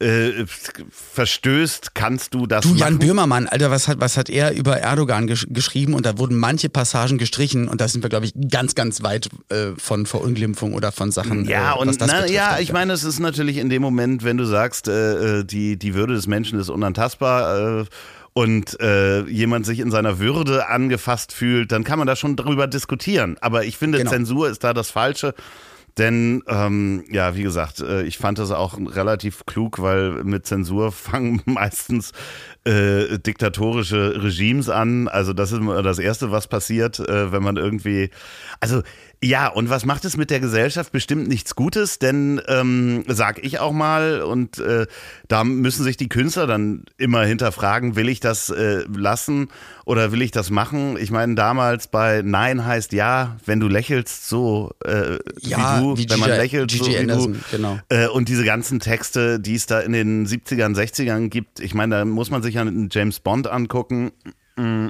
[0.01, 0.45] äh,
[0.91, 2.99] verstößt, kannst du das Du, Jan machen.
[2.99, 5.95] Böhmermann, Alter, was hat, was hat er über Erdogan gesch geschrieben?
[5.95, 9.29] Und da wurden manche Passagen gestrichen und da sind wir, glaube ich, ganz, ganz weit
[9.51, 11.47] äh, von Verunglimpfung oder von Sachen.
[11.47, 12.31] Ja, äh, und das na, betrifft.
[12.35, 15.77] ja, ich meine, es ist natürlich in dem Moment, wenn du sagst, äh, äh, die,
[15.79, 17.87] die Würde des Menschen ist unantastbar
[18.33, 22.67] und äh, jemand sich in seiner Würde angefasst fühlt, dann kann man da schon drüber
[22.69, 23.37] diskutieren.
[23.41, 24.11] Aber ich finde, Genau.
[24.11, 25.35] Zensur ist da das Falsche.
[26.01, 30.93] Denn, ähm, ja, wie gesagt, äh, ich fand das auch relativ klug, weil mit Zensur
[30.93, 32.13] fangen meistens
[32.65, 35.09] äh, diktatorische Regimes an.
[35.09, 38.11] Also das ist immer das Erste, was passiert, äh, wenn man irgendwie...
[38.61, 38.83] Also
[39.23, 40.93] ja, und was macht es mit der Gesellschaft?
[40.93, 44.87] Bestimmt nichts Gutes, denn ähm, sag ich auch mal, und äh,
[45.29, 49.49] da müssen sich die Künstler dann immer hinterfragen, will ich das äh, lassen
[49.85, 50.97] oder will ich das machen?
[50.99, 55.99] Ich meine, damals bei Nein heißt ja, wenn du lächelst, so äh, Ja, wie du,
[55.99, 57.39] wie wenn man Gigi- lächelt, so Gigi wie Anderson, du.
[57.57, 57.79] genau.
[57.91, 61.95] Äh, und diese ganzen Texte, die es da in den 70ern, 60ern gibt, ich meine,
[61.97, 64.13] da muss man sich ja einen James Bond angucken,
[64.57, 64.89] mm,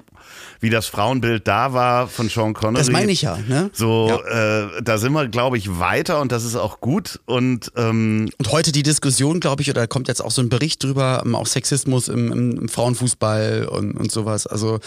[0.61, 2.83] wie das Frauenbild da war von Sean Connery.
[2.83, 3.70] Das meine ich ja, ne?
[3.73, 7.20] So, äh, da sind wir, glaube ich, weiter und das ist auch gut.
[7.27, 10.83] Und ähm, Und heute die Diskussion, glaube ich, oder kommt jetzt auch so ein Bericht
[10.83, 14.46] drüber, ähm, auch Sexismus im, im, im Frauenfußball und, und sowas.
[14.46, 14.81] Also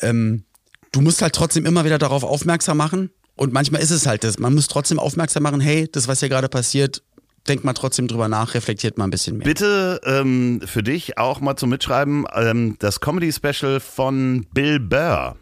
[0.00, 0.44] ähm,
[0.92, 3.10] du musst halt trotzdem immer wieder darauf aufmerksam machen.
[3.36, 4.38] Und manchmal ist es halt das.
[4.38, 7.02] Man muss trotzdem aufmerksam machen, hey, das, was hier gerade passiert,
[7.48, 9.44] denkt mal trotzdem drüber nach, reflektiert mal ein bisschen mehr.
[9.44, 15.36] Bitte ähm, für dich auch mal zum Mitschreiben ähm, das Comedy-Special von Bill Burr.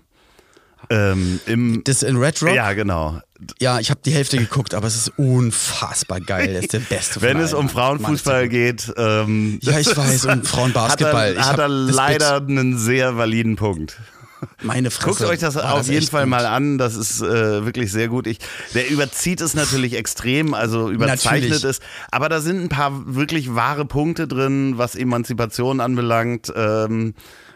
[0.91, 2.55] Ähm, im, Das in Red Rock?
[2.55, 3.21] ja, genau.
[3.61, 6.55] Ja, ich habe die Hälfte geguckt, aber es ist unfassbar geil.
[6.55, 10.45] Das ist der beste Wenn es um Frauenfußball Mann, geht, ähm, Ja, ich weiß, um
[10.45, 11.37] Frauenbasketball.
[11.39, 14.01] Hat er, hat er leider einen sehr validen Punkt.
[14.63, 15.19] Meine Fresse.
[15.19, 16.31] Guckt euch das war auf jeden Fall gut.
[16.31, 16.79] mal an.
[16.79, 18.27] Das ist äh, wirklich sehr gut.
[18.27, 18.39] Ich,
[18.75, 21.81] der überzieht es natürlich extrem, also überzeichnet es.
[22.11, 26.53] Aber da sind ein paar wirklich wahre Punkte drin, was Emanzipation anbelangt.
[26.55, 27.15] Ähm,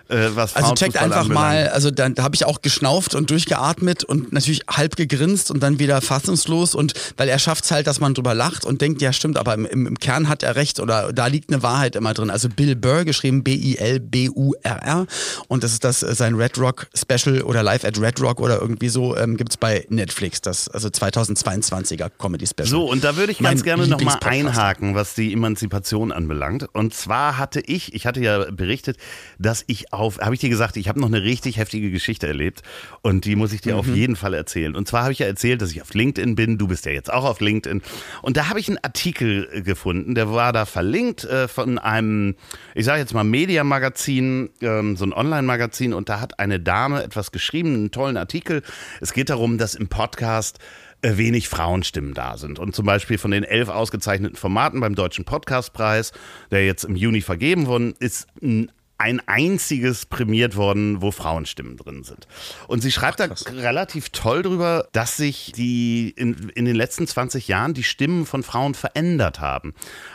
[0.09, 1.35] äh, was Also checkt einfach anbelangt.
[1.35, 5.62] mal, also da, da habe ich auch geschnauft und durchgeatmet und natürlich halb gegrinst und
[5.62, 9.03] dann wieder fassungslos und weil er schafft es halt, dass man drüber lacht und denkt,
[9.03, 12.14] ja stimmt, aber im, im, Kern hat er recht oder da liegt eine Wahrheit immer
[12.14, 12.31] drin.
[12.31, 15.07] Also Bill Burr, geschrieben B-I-L-B-U-R-R
[15.49, 18.61] und das ist das äh, sein Red Rock Special oder Live at Red Rock oder
[18.61, 22.69] irgendwie so, ähm, gibt's bei Netflix, das also 2022er Comedy Special.
[22.69, 26.66] So, und da würde ich ganz Mein gerne nochmal einhaken, was die Emanzipation anbelangt.
[26.73, 28.97] Und zwar hatte ich, ich hatte ja berichtet,
[29.38, 32.62] dass ich auf, habe ich dir gesagt, ich habe noch eine richtig heftige Geschichte erlebt
[33.02, 33.78] und die muss ich dir Mhm.
[33.80, 34.74] auf jeden Fall erzählen.
[34.76, 37.12] Und zwar habe ich ja erzählt, dass ich auf LinkedIn bin, du bist ja jetzt
[37.12, 37.82] auch auf LinkedIn.
[38.22, 42.35] Und da habe ich einen Artikel äh, gefunden, der war da verlinkt äh, von einem,
[42.74, 47.32] ich sage jetzt mal Media-Magazin, ähm, so ein Online-Magazin und da hat eine Dame etwas
[47.32, 48.62] geschrieben, einen tollen Artikel.
[49.00, 50.59] Es geht darum, dass im Podcast
[51.02, 52.59] äh, wenig Frauenstimmen da sind.
[52.59, 56.12] Und zum Beispiel von den elf ausgezeichneten Formaten beim Deutschen Podcastpreis,
[56.50, 62.02] der jetzt im Juni vergeben worden ist, ein ein einziges prämiert worden, wo Frauenstimmen drin
[62.02, 62.26] sind.
[62.66, 67.46] Und sie schreibt da relativ toll drüber, dass sich die in, in den letzten 20
[67.48, 69.74] Jahren die Stimmen von Frauen verändert haben.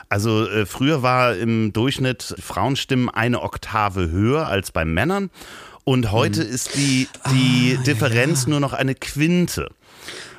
[0.09, 5.29] Also äh, früher war im Durchschnitt Frauenstimmen eine Oktave höher als bei Männern.
[5.83, 9.69] Und heute ist die, die Differenz nur noch eine Quinte.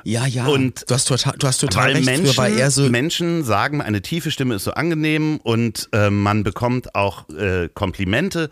[0.03, 0.45] Ja, ja.
[0.47, 2.05] und- du hast total, du hast total Weil recht.
[2.05, 6.43] Menschen, war er so Menschen sagen, eine tiefe Stimme ist so angenehm und äh, man
[6.43, 8.49] bekommt auch äh, Komplimente,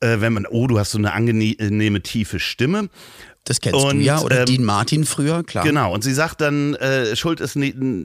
[0.00, 2.88] äh, wenn man, oh, du hast so eine angenehme tiefe Stimme.
[3.44, 4.20] Das kennst Und, du ja.
[4.20, 5.64] Oder ähm, Dean Martin früher, klar.
[5.64, 7.58] Genau, und sie sagt dann, äh, Schuld ist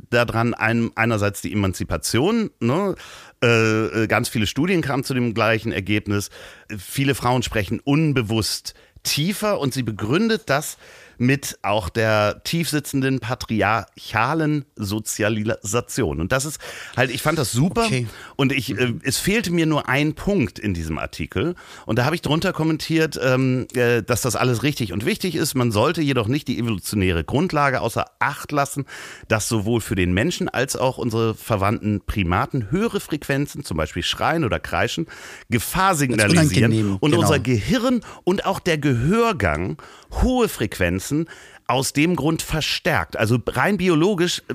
[0.10, 2.96] daran ein, einerseits die Emanzipation, ne?
[3.44, 6.30] äh, äh, ganz viele Studien kamen zu dem gleichen Ergebnis.
[6.78, 10.78] Viele Frauen sprechen unbewusst tiefer und sie begründet das
[11.24, 16.20] mit auch der tiefsitzenden patriarchalen Sozialisation.
[16.20, 16.60] Und das ist
[16.96, 18.08] halt, ich fand das super Okay.
[18.36, 21.56] und ich, äh, es fehlte mir nur ein Punkt in diesem Artikel.
[21.86, 25.56] Und da habe ich drunter kommentiert, ähm, äh, dass das alles richtig und wichtig ist.
[25.56, 28.86] Man sollte jedoch nicht die evolutionäre Grundlage außer Acht lassen,
[29.28, 34.44] dass sowohl für den Menschen als auch unsere verwandten Primaten höhere Frequenzen, zum Beispiel Schreien
[34.44, 35.08] oder Kreischen,
[35.50, 37.22] Gefahr signalisieren und genau.
[37.22, 39.78] unser Gehirn und auch der Gehörgang
[40.22, 41.28] hohe Frequenzen
[41.68, 43.18] aus dem Grund verstärkt.
[43.18, 44.54] Also rein biologisch äh,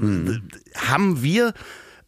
[0.77, 1.55] haben wir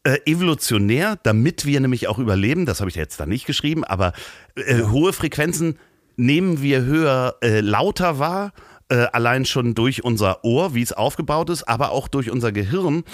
[0.04, 4.12] äh, evolutionär, damit wir nämlich auch überleben, das habe ich jetzt da nicht geschrieben, aber
[4.54, 5.78] äh, hohe Frequenzen
[6.16, 8.52] nehmen wir höher, äh, lauter wahr,
[8.88, 13.04] äh, allein schon durch unser Ohr, wie es aufgebaut ist, aber auch durch unser Gehirn.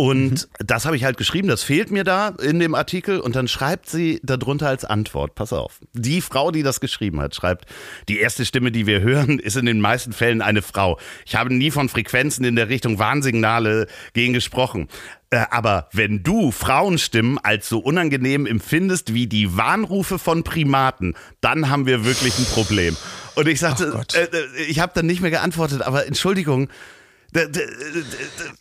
[0.00, 3.20] Und das habe ich halt geschrieben, das fehlt mir da in dem Artikel.
[3.20, 7.34] Und dann schreibt sie darunter als Antwort, pass auf, die Frau, die das geschrieben hat,
[7.34, 7.66] schreibt,
[8.08, 10.98] die erste Stimme, die wir hören, ist in den meisten Fällen eine Frau.
[11.26, 14.88] Ich habe nie von Frequenzen in der Richtung Warnsignale gegen gesprochen.
[15.28, 21.68] Äh, Aber wenn du Frauenstimmen als so unangenehm empfindest wie die Warnrufe von Primaten, dann
[21.68, 22.96] haben wir wirklich ein Problem.
[23.34, 24.14] Und ich sagte, Gott.
[24.14, 26.70] äh, äh, ich habe dann nicht mehr geantwortet, aber Entschuldigung.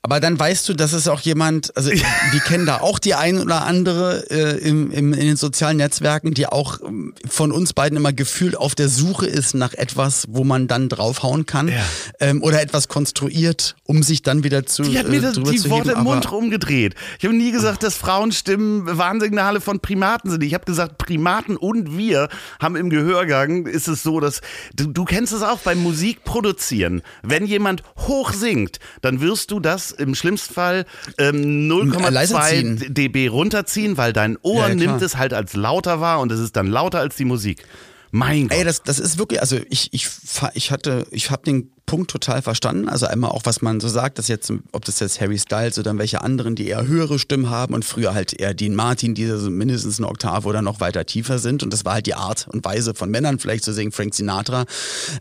[0.02, 3.40] Aber dann weißt du, dass es auch jemand, also wir kennen da auch die ein
[3.40, 7.98] oder andere äh, im, im, in den sozialen Netzwerken, die auch ähm, von uns beiden
[7.98, 11.84] immer gefühlt auf der Suche ist nach etwas, wo man dann draufhauen kann Ja.
[12.20, 15.58] ähm, oder etwas konstruiert, um sich dann wieder zu Die hat mir äh, das, die
[15.58, 16.96] zu Worte heben, im Mund rumgedreht.
[17.20, 20.44] Ich habe nie gesagt, dass Frauenstimmen Warnsignale von Primaten sind.
[20.44, 22.30] Ich habe gesagt, Primaten und wir
[22.60, 24.42] haben im Gehörgang, ist es so, dass
[24.76, 27.02] du, du kennst es auch beim Musikproduzieren.
[27.24, 28.59] Wenn jemand hoch singt,
[29.02, 30.86] dann wirst du das im schlimmsten Fall
[31.17, 32.93] ähm, Äh, leiser 0,2 ziehen.
[32.93, 36.39] dB runterziehen, weil dein Ohr Ja, ja, nimmt es halt als lauter wahr und es
[36.39, 37.63] ist dann lauter als die Musik.
[38.12, 38.58] Mein Gott.
[38.58, 40.08] Ey, das, das ist wirklich, also ich, ich,
[40.54, 42.88] ich hatte, ich habe den Punkt total verstanden.
[42.88, 45.98] Also einmal auch, was man so sagt, dass jetzt, ob das jetzt Harry Styles oder
[45.98, 49.50] welche anderen, die eher höhere Stimmen haben und früher halt eher Dean Martin, die so
[49.50, 51.63] mindestens eine Oktave oder noch weiter tiefer sind.
[51.63, 54.65] Und das war halt die Art und Weise von Männern, vielleicht zu singen, Frank Sinatra.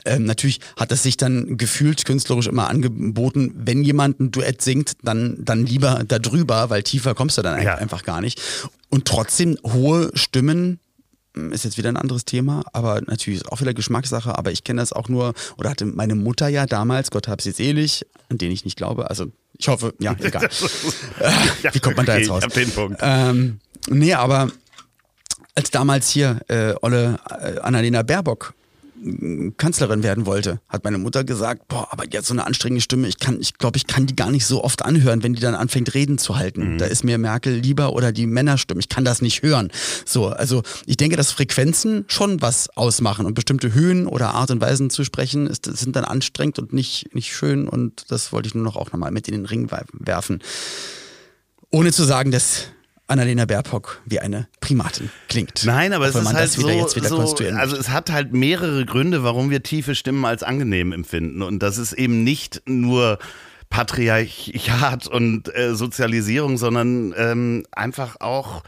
[0.05, 4.93] Ähm, natürlich hat es sich dann gefühlt künstlerisch immer angeboten, wenn jemand ein Duett singt,
[5.03, 7.77] dann, dann lieber da drüber, weil tiefer kommst du dann Ja.
[7.77, 8.41] einfach gar nicht.
[8.91, 10.81] Und trotzdem hohe Stimmen
[11.35, 14.81] ist jetzt wieder ein anderes Thema, aber natürlich ist auch wieder Geschmackssache, aber ich kenne
[14.81, 18.51] das auch nur, oder hatte meine Mutter ja damals, Gott hab sie selig, an den
[18.51, 19.27] ich nicht glaube, also
[19.59, 20.45] ich hoffe, ja, egal.
[20.45, 20.49] äh,
[21.73, 22.39] wie kommt man da okay, jetzt raus?
[22.41, 22.99] Ich hab den Punkt.
[23.03, 24.51] Ähm, nee, aber
[25.55, 28.55] als damals hier äh, Olle äh, Annalena Baerbock
[29.57, 33.19] Kanzlerin werden wollte, hat meine Mutter gesagt, boah, aber jetzt so eine anstrengende Stimme, ich
[33.19, 35.95] kann, ich glaube, ich kann die gar nicht so oft anhören, wenn die dann anfängt
[35.95, 36.79] Reden zu halten.
[36.79, 39.71] Da ist mir Merkel lieber oder die Männerstimme, ich kann das nicht hören.
[40.05, 44.61] So, also ich denke, dass Frequenzen schon was ausmachen und bestimmte Höhen oder Art und
[44.61, 48.55] Weisen zu sprechen, ist, sind dann anstrengend und nicht, nicht schön und das wollte ich
[48.55, 50.43] nur noch auch nochmal mit in den Ring werfen.
[51.71, 52.65] Ohne zu sagen, dass
[53.09, 55.65] Annalena Baerbock wie eine Primatin klingt.
[55.65, 59.25] Nein, aber es ist halt so, jetzt wieder so also es hat halt mehrere Gründe,
[59.25, 63.19] warum wir tiefe Stimmen als angenehm empfinden und das ist eben nicht nur
[63.71, 68.63] Patriarchat und äh, Sozialisierung, sondern ähm, einfach auch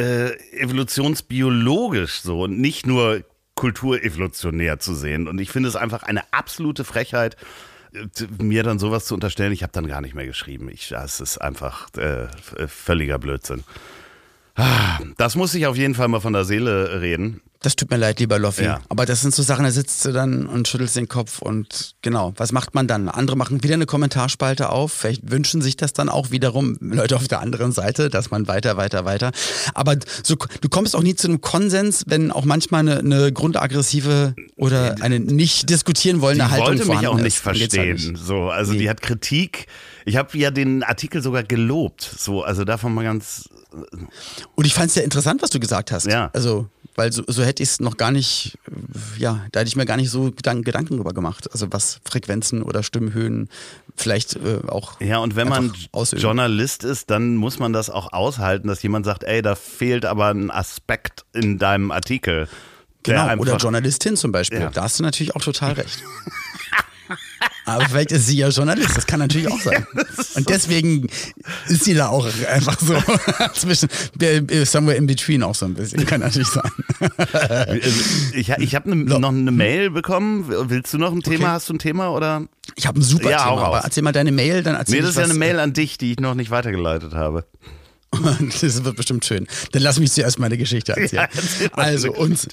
[0.00, 3.22] äh, evolutionsbiologisch so und nicht nur
[3.54, 5.28] kulturevolutionär zu sehen.
[5.28, 7.36] Und ich finde es einfach eine absolute Frechheit,
[8.38, 9.52] mir dann sowas zu unterstellen.
[9.52, 10.68] Ich habe dann gar nicht mehr geschrieben.
[10.68, 12.28] Ich, das ist einfach äh,
[12.66, 13.64] völliger Blödsinn.
[15.16, 17.40] Das muss ich auf jeden Fall mal von der Seele reden.
[17.62, 18.64] Das tut mir leid, lieber Loffi.
[18.64, 18.80] Ja.
[18.88, 22.34] Aber das sind so Sachen, da sitzt du dann und schüttelst den Kopf und genau,
[22.36, 23.08] was macht man dann?
[23.08, 24.92] Andere machen wieder eine Kommentarspalte auf.
[24.92, 28.76] Vielleicht wünschen sich das dann auch wiederum Leute auf der anderen Seite, dass man weiter,
[28.76, 29.30] weiter, weiter.
[29.74, 34.34] Aber so, du kommst auch nie zu einem Konsens, wenn auch manchmal eine, eine grundaggressive
[34.56, 37.46] oder eine nicht diskutieren wollende Die Haltung wollte mich vorhanden auch nicht ist.
[37.46, 37.94] Halt verstehen.
[37.94, 38.16] nicht.
[38.18, 39.66] So, also die hat Kritik.
[40.04, 42.02] Ich habe ja den Artikel sogar gelobt.
[42.02, 43.48] So, also davon mal ganz.
[44.54, 46.06] Und ich fand es sehr interessant, was du gesagt hast.
[46.06, 46.30] Ja.
[46.32, 48.58] Also, weil so, so hätte ich es noch gar nicht,
[49.18, 51.50] ja, da hätte ich mir gar nicht so Gedanken, Gedanken drüber gemacht.
[51.52, 53.48] Also was Frequenzen oder Stimmhöhen
[53.96, 55.00] vielleicht äh, auch.
[55.00, 56.22] Ja, und wenn man ausüben.
[56.22, 60.28] Journalist ist, dann muss man das auch aushalten, dass jemand sagt, ey, da fehlt aber
[60.28, 62.48] ein Aspekt in deinem Artikel.
[63.04, 64.60] Genau, oder Journalistin zum Beispiel.
[64.60, 64.70] Ja.
[64.70, 66.02] Da hast du natürlich auch total recht.
[67.64, 69.86] Aber vielleicht ist sie ja Journalist, das kann natürlich auch sein.
[70.34, 71.06] Und deswegen
[71.68, 72.94] ist sie da auch einfach so
[73.54, 73.88] zwischen,
[74.64, 76.70] somewhere in between auch so ein bisschen, kann natürlich sein.
[78.34, 80.46] Ich, ich habe ne, noch eine Mail bekommen.
[80.48, 81.44] Willst du noch ein Thema?
[81.44, 81.52] Okay.
[81.52, 82.46] Hast du ein Thema oder?
[82.74, 85.10] Ich habe ein super Ja, Thema, aber erzähl mal deine Mail, dann erzähl Nee, das
[85.10, 87.44] ist ja eine Mail an dich, die ich noch nicht weitergeleitet habe.
[88.60, 89.46] Das wird bestimmt schön.
[89.72, 91.28] Dann lass mich zuerst meine Geschichte erzählen.
[91.60, 92.48] Ja, also, und,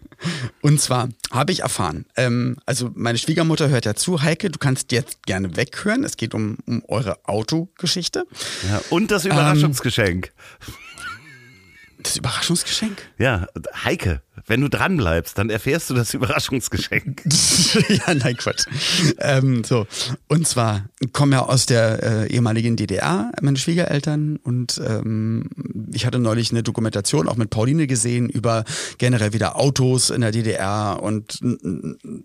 [0.62, 4.92] und zwar habe ich erfahren, ähm, also meine Schwiegermutter hört ja zu, Heike, du kannst
[4.92, 6.04] jetzt gerne weghören.
[6.04, 8.24] Es geht um, um eure Autogeschichte.
[8.68, 10.32] Ja, und Ähm, das Überraschungsgeschenk.
[12.02, 12.98] Das Überraschungsgeschenk?
[13.18, 13.46] Ja,
[13.84, 17.22] Heike, wenn du dran bleibst, dann erfährst du das Überraschungsgeschenk.
[17.88, 18.64] ja, nein, Quatsch.
[19.18, 19.86] Ähm, so,
[20.28, 25.48] und zwar kommen ja aus der äh, ehemaligen DDR, meine Schwiegereltern, und ähm,
[25.92, 28.64] ich hatte neulich eine Dokumentation auch mit Pauline gesehen über
[28.98, 31.40] generell wieder Autos in der DDR und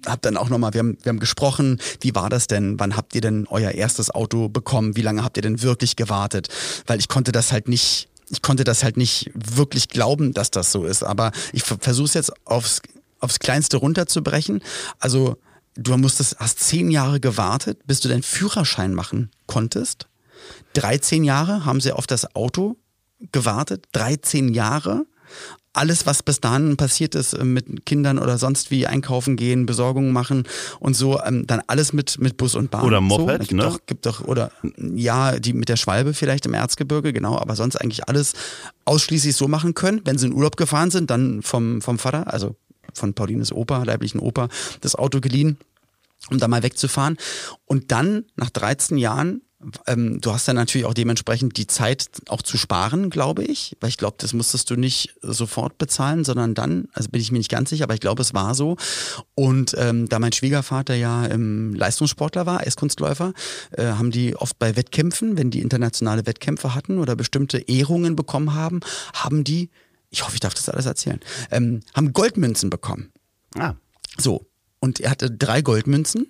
[0.06, 3.14] habe dann auch nochmal, wir haben, wir haben gesprochen, wie war das denn, wann habt
[3.16, 6.48] ihr denn euer erstes Auto bekommen, wie lange habt ihr denn wirklich gewartet,
[6.88, 10.72] weil ich konnte das halt nicht ich konnte das halt nicht wirklich glauben, dass das
[10.72, 11.04] so ist.
[11.04, 12.82] Aber ich versuche es jetzt aufs,
[13.20, 14.62] aufs Kleinste runterzubrechen.
[15.00, 15.38] Also
[15.76, 20.08] du musstest, hast zehn Jahre gewartet, bis du deinen Führerschein machen konntest.
[20.74, 22.78] 13 Jahre haben sie auf das Auto
[23.32, 23.86] gewartet.
[23.94, 25.06] 13 Jahre.
[25.78, 30.12] Alles, was bis dahin passiert ist äh, mit Kindern oder sonst wie einkaufen gehen, Besorgungen
[30.12, 30.44] machen
[30.80, 32.84] und so, ähm, dann alles mit, mit Bus und Bahn.
[32.84, 33.38] Oder Moped, so.
[33.40, 33.64] gibt ne?
[33.64, 37.76] Doch, gibt doch, oder ja, die mit der Schwalbe vielleicht im Erzgebirge, genau, aber sonst
[37.76, 38.34] eigentlich alles
[38.86, 40.02] ausschließlich so machen können.
[40.04, 42.56] Wenn sie in Urlaub gefahren sind, dann vom, vom Vater, also
[42.94, 44.50] von Paulines Opa, leiblichen Opa,
[44.82, 45.58] das Auto geliehen,
[46.30, 47.18] um da mal wegzufahren.
[47.66, 49.42] Und dann, nach 13 Jahren,
[49.88, 53.90] ähm, du hast ja natürlich auch dementsprechend die Zeit auch zu sparen, glaube ich, weil
[53.90, 57.50] ich glaube, das musstest du nicht sofort bezahlen, sondern dann, also bin ich mir nicht
[57.50, 58.78] ganz sicher, aber ich glaube, es war so.
[59.34, 63.34] Und ähm, da mein Schwiegervater ja ähm, Leistungssportler war, Eiskunstläufer,
[63.72, 68.54] äh, haben die oft bei Wettkämpfen, wenn die internationale Wettkämpfe hatten oder bestimmte Ehrungen bekommen
[68.54, 68.82] haben,
[69.14, 69.70] haben die,
[70.12, 73.12] ich hoffe, ich darf das alles erzählen, ähm, haben Goldmünzen bekommen.
[73.56, 73.74] Ah,
[74.18, 74.46] So.
[74.80, 76.28] Und er hatte drei Goldmünzen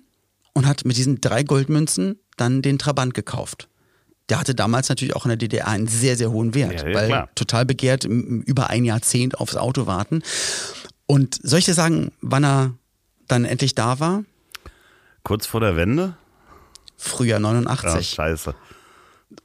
[0.54, 3.68] und hat mit diesen drei Goldmünzen dann den Trabant gekauft.
[4.28, 6.94] Der hatte damals natürlich auch in der DDR einen sehr, sehr hohen Wert, Ja, ja,
[6.94, 7.28] weil klar.
[7.34, 10.22] total begehrt, über ein Jahrzehnt aufs Auto warten.
[11.06, 12.74] Und soll ich dir sagen, wann er
[13.26, 14.24] dann endlich da war?
[15.24, 16.14] kurz vor der Wende?
[16.96, 18.08] Frühjahr Ja, 89.
[18.10, 18.54] scheiße.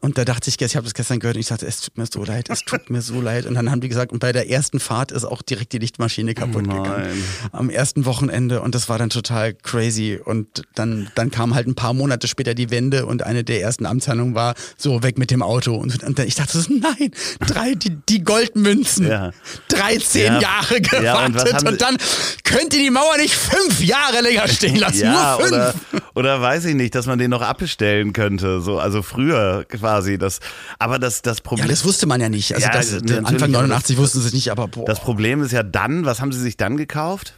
[0.02, 2.06] Und da dachte ich, ich habe das gestern gehört und ich dachte, es tut mir
[2.06, 3.46] so leid, es tut mir so leid.
[3.46, 6.34] Und dann haben die gesagt, und bei der ersten Fahrt ist auch direkt die Lichtmaschine
[6.34, 6.84] kaputt Nein.
[6.84, 7.24] gegangen.
[7.52, 10.20] Am ersten Wochenende und das war dann total crazy.
[10.24, 13.86] Und dann, dann kam halt ein paar Monate später die Wende und eine der ersten
[13.86, 15.76] Amtshandlungen war so weg mit dem Auto.
[15.76, 19.32] Und, und ich dachte, nein, drei, die, die Goldmünzen, Ja.
[19.70, 20.40] 13 Ja.
[20.42, 21.98] Jahre Ja, und gewartet haben und, sie- dann
[22.44, 25.02] könnt ihr die Mauer nicht fünf Jahre länger stehen lassen.
[25.04, 25.52] Ja, nur fünf.
[25.54, 25.74] oder,
[26.16, 28.62] oder weiß ich nicht, dass man den noch abbestellen könnte.
[28.62, 30.18] So, also früher quasi.
[30.18, 30.40] Das,
[30.80, 31.68] aber das, das Ja, Problem.
[31.68, 32.54] das wusste man ja nicht.
[32.56, 34.86] Also Ja, das, Anfang aber 89 wussten sie es nicht, aber boah.
[34.86, 37.34] das Problem ist ja dann, was haben sie sich dann gekauft?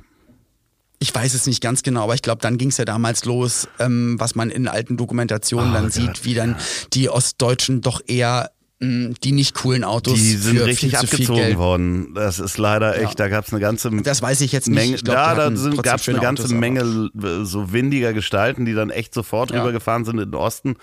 [0.99, 3.67] Ich weiß es nicht ganz genau, aber ich glaube, dann ging es ja damals los,
[3.79, 6.55] ähm, was man in alten Dokumentationen Oh dann Gott, sieht, wie dann
[6.93, 12.13] die Ostdeutschen doch eher mh, die nicht coolen Autos Die sind richtig abgezogen worden.
[12.15, 14.75] Das ist leider echt, da gab es eine ganze Das weiß ich jetzt nicht.
[14.77, 14.95] Menge.
[14.95, 15.49] Ich glaub, ja, da
[15.81, 19.59] gab es eine ganze Autos, Menge äh, so windiger Gestalten, die dann echt sofort Ja.
[19.61, 20.75] rübergefahren sind in den Osten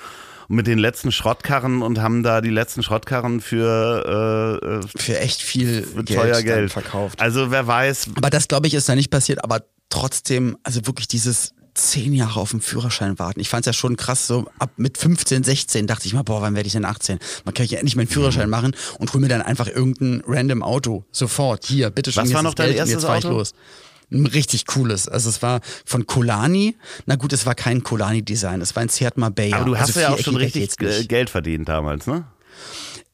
[0.49, 5.43] mit den letzten Schrottkarren und haben da die letzten Schrottkarren für, äh, äh, Für echt
[5.43, 7.21] viel für Geld teuer Geld verkauft.
[7.21, 9.43] Also wer weiß, Aber das, glaube ich, ist da nicht passiert.
[9.45, 13.41] Aber trotzdem, also wirklich dieses zehn Jahre auf den Führerschein warten.
[13.41, 16.43] Ich fand es ja schon krass, so ab mit 15, 16 dachte ich mal, boah,
[16.43, 17.19] wann werde ich denn 18?
[17.47, 18.13] Man kann ich ja endlich meinen Mhm.
[18.13, 21.07] Führerschein machen und hol mir dann einfach irgendein random Auto.
[21.13, 23.37] Sofort, hier, bitteschön, Was war noch dein Geld erstes jetzt fahr ich Auto?
[23.39, 23.55] los.
[24.13, 25.09] Ein richtig cooles.
[25.09, 26.77] Also es war von Colani.
[27.07, 28.61] Na gut, es war kein Colani-Design.
[28.61, 29.57] Es war ein Seat Marbella.
[29.57, 30.77] aber du hast also ja auch schon richtig
[31.09, 32.25] Geld verdient damals, ne?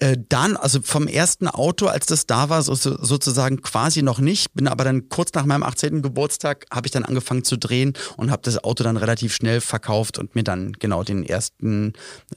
[0.01, 4.21] Äh, dann, also vom ersten Auto, als das da war, so, so, sozusagen quasi noch
[4.21, 4.55] nicht.
[4.55, 6.03] Bin aber dann kurz nach meinem 18.
[6.03, 10.19] Geburtstag habe ich dann angefangen zu drehen und habe das Auto dann relativ schnell verkauft
[10.19, 11.95] und mir dann genau den ersten,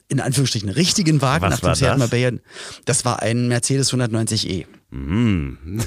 [0.08, 1.98] in Anführungsstrichen, richtigen Wagen Was nach dem Seat das?
[1.98, 2.38] Marbella.
[2.84, 4.66] Das war ein Mercedes 190e.
[4.90, 5.86] Ein kle-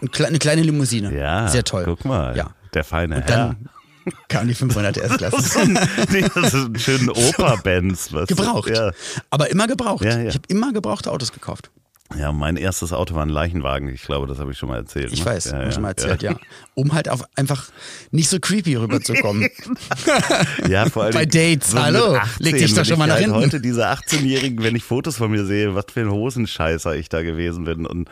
[0.00, 1.12] Eine kleine Limousine.
[1.16, 1.48] Ja.
[1.48, 1.84] Sehr toll.
[1.84, 2.36] Guck mal.
[2.36, 2.50] Ja.
[2.74, 3.36] Der feine Und Herr.
[3.36, 3.68] dann
[4.28, 5.68] kam die 500 S-Klasse.
[6.10, 8.10] nee, das ist ein schönen Opa-Benz.
[8.26, 8.70] Gebraucht.
[8.70, 8.92] Ja.
[9.30, 10.04] Aber immer gebraucht.
[10.04, 10.28] Ja, ja.
[10.28, 11.70] Ich habe immer gebrauchte Autos gekauft.
[12.18, 13.88] ja, mein erstes Auto war ein Leichenwagen.
[13.90, 15.12] Ich glaube, das habe ich schon mal erzählt.
[15.12, 15.26] Ich ne?
[15.26, 15.92] weiß, ja, hab ich schon mal ja.
[15.92, 16.36] erzählt, ja.
[16.74, 17.66] Um halt auf einfach
[18.10, 19.48] nicht so creepy rüberzukommen.
[20.68, 23.24] Ja, vor allem Bei Dates, mit hallo, 18, leg dich doch schon mal nach halt
[23.24, 23.38] hinten.
[23.40, 27.22] heute diese 18-Jährigen, wenn ich Fotos von mir sehe, was für ein Hosenscheißer ich da
[27.22, 28.08] gewesen bin und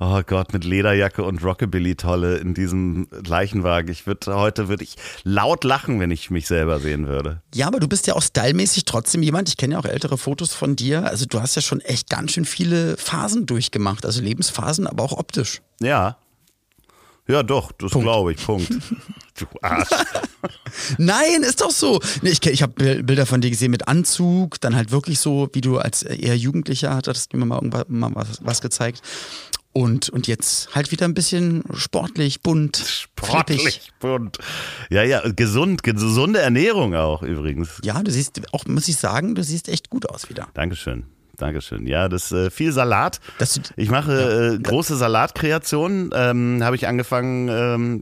[0.00, 3.90] oh Gott, mit Lederjacke und Rockabilly-Tolle in diesem Leichenwagen.
[3.90, 7.42] Ich würde heute würde ich laut lachen, wenn ich mich selber sehen würde.
[7.54, 10.54] Ja, aber du bist ja auch stylmäßig trotzdem jemand, ich kenne ja auch ältere Fotos
[10.54, 14.86] von dir, also du hast ja schon echt ganz schön viele Phasen durchgemacht, also Lebensphasen,
[14.86, 15.60] aber auch optisch.
[15.80, 16.18] Ja.
[17.26, 18.44] Ja, doch, das glaube ich.
[18.44, 18.70] Punkt.
[19.36, 19.88] Du Arsch.
[20.98, 22.00] Nein, ist doch so.
[22.22, 25.78] Ich ich habe Bilder von dir gesehen mit Anzug, dann halt wirklich so, wie du
[25.78, 29.02] als eher Jugendlicher hattest du mir mal irgendwann mal was, was gezeigt.
[29.76, 33.10] Und, und jetzt halt wieder ein bisschen sportlich, bunt, flippig.
[33.60, 34.38] Sportlich bunt.
[34.88, 37.80] Ja, ja, gesund, gesunde Ernährung auch übrigens.
[37.82, 40.46] Ja, du siehst auch, muss ich sagen, du siehst echt gut aus wieder.
[40.54, 41.04] Dankeschön.
[41.38, 41.88] Dankeschön.
[41.88, 43.18] Ja, das äh, viel Salat.
[43.38, 46.10] Dass du- ich mache äh, große Salatkreationen.
[46.14, 48.00] Ähm, Habe ich angefangen, ähm,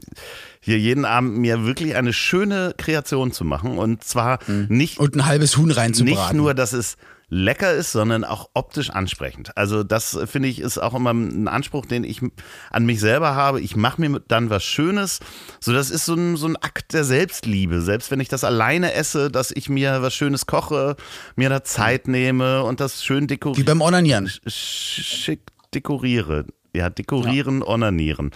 [0.59, 3.79] hier jeden Abend mir wirklich eine schöne Kreation zu machen.
[3.79, 4.37] Und zwar
[4.69, 6.19] nicht, Und ein halbes Huhn reinzubraten.
[6.21, 6.95] nicht nur, dass es
[7.33, 9.57] lecker ist, sondern auch optisch ansprechend.
[9.57, 12.21] Also das äh, finde ich ist auch immer ein Anspruch, den ich
[12.69, 13.59] an mich selber habe.
[13.59, 15.19] Ich mache mir dann was Schönes.
[15.59, 17.81] So, das ist so ein, so ein Akt der Selbstliebe.
[17.81, 20.95] Selbst wenn ich das alleine esse, dass ich mir was Schönes koche,
[21.35, 23.65] mir da Zeit nehme und das schön Wie dekoriere.
[23.65, 24.31] beim Onanieren.
[24.45, 25.41] Schick
[25.73, 26.45] dekoriere.
[26.75, 28.31] Ja, dekorieren, onanieren.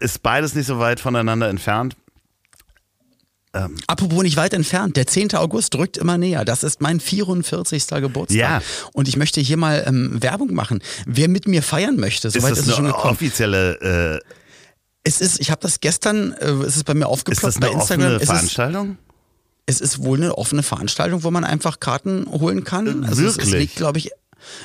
[0.00, 1.96] Ist beides nicht so weit voneinander entfernt.
[3.86, 5.34] Apropos nicht weit entfernt, der 10.
[5.34, 6.44] August rückt immer näher.
[6.44, 7.86] Das ist mein 44.
[7.88, 8.38] Geburtstag.
[8.38, 8.62] Ja.
[8.92, 10.82] Und ich möchte hier mal ähm, Werbung machen.
[11.06, 13.12] Wer mit mir feiern möchte, Ist soweit das ist es schon gekommen.
[13.12, 14.26] offizielle, äh,
[15.04, 17.66] Es ist, ich habe das gestern, äh, es ist bei mir ist aufgeploppt das bei
[17.68, 18.06] eine Instagram.
[18.06, 18.98] offene es ist, Veranstaltung?
[19.66, 23.04] es ist wohl eine offene Veranstaltung, wo man einfach Karten holen kann.
[23.04, 24.10] Also es, es legt, glaube ich,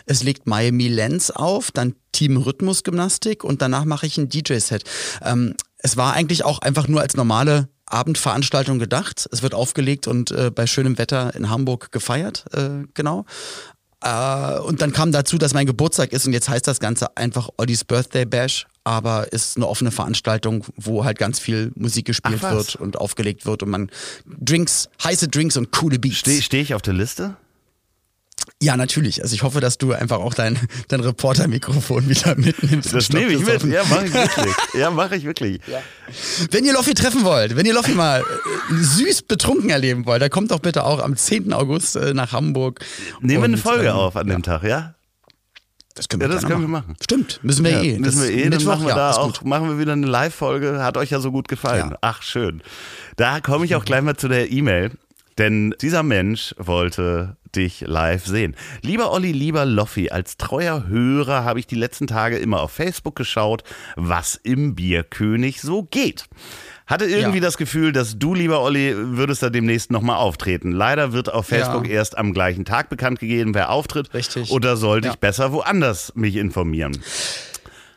[0.06, 4.84] es legt Miami Lenz auf, dann Team Rhythmusgymnastik und danach mache ich ein DJ-Set.
[5.24, 9.28] Ähm, es war eigentlich auch einfach nur als normale Abendveranstaltung gedacht.
[9.32, 13.26] Es wird aufgelegt und äh, bei schönem Wetter in Hamburg gefeiert, äh, genau.
[14.04, 17.50] Äh, und dann kam dazu, dass mein Geburtstag ist und jetzt heißt das Ganze einfach
[17.58, 22.52] Ollies Birthday Bash, aber ist eine offene Veranstaltung, wo halt ganz viel Musik gespielt Ach,
[22.52, 23.90] wird und aufgelegt wird und man
[24.26, 26.18] Drinks, heiße Drinks und coole Beats.
[26.18, 27.36] Stehe steh ich auf der Liste?
[28.62, 29.22] Ja, natürlich.
[29.22, 32.92] Also ich hoffe, dass du einfach auch dein, dein Reporter-Mikrofon wieder mitnimmst.
[32.92, 33.64] Das nehme ich mit.
[33.66, 34.56] Ja, mache ich wirklich.
[34.74, 35.62] Ja, mache ich wirklich.
[36.50, 40.32] Wenn ihr Loffi treffen wollt, wenn ihr Loffi mal äh, süß betrunken erleben wollt, dann
[40.32, 41.54] kommt doch bitte auch am 10.
[41.54, 42.80] August äh, nach Hamburg.
[43.22, 44.96] Nehmen wir eine Folge ähm, auf an dem Tag, ja?
[45.94, 46.96] Das können wir, Ja, das können wir machen.
[47.02, 48.00] Stimmt, müssen wir ja, eh.
[48.00, 49.46] Müssen Das wir eh, dann Mittwoch, machen wir ja, da auch, gut.
[49.46, 50.84] machen wir wieder eine Live-Folge.
[50.84, 51.92] Hat euch ja so gut gefallen.
[51.92, 51.98] Ja.
[52.02, 52.62] Ach, schön.
[53.18, 54.92] Da komme ich auch gleich mal zu der E-Mail.
[55.38, 58.56] Denn dieser Mensch wollte dich live sehen.
[58.82, 63.16] Lieber Olli, lieber Loffi, als treuer Hörer habe ich die letzten Tage immer auf Facebook
[63.16, 63.64] geschaut,
[63.96, 66.26] was im Bierkönig so geht.
[66.88, 67.44] Hatte irgendwie Ja.
[67.44, 70.72] das Gefühl, dass du, lieber Olli, würdest da demnächst nochmal auftreten.
[70.72, 71.94] Leider wird auf Facebook Ja.
[71.96, 74.14] erst am gleichen Tag bekannt gegeben, wer auftritt.
[74.14, 74.52] Richtig.
[74.52, 75.14] Oder sollte Ja.
[75.14, 76.98] ich besser woanders mich informieren?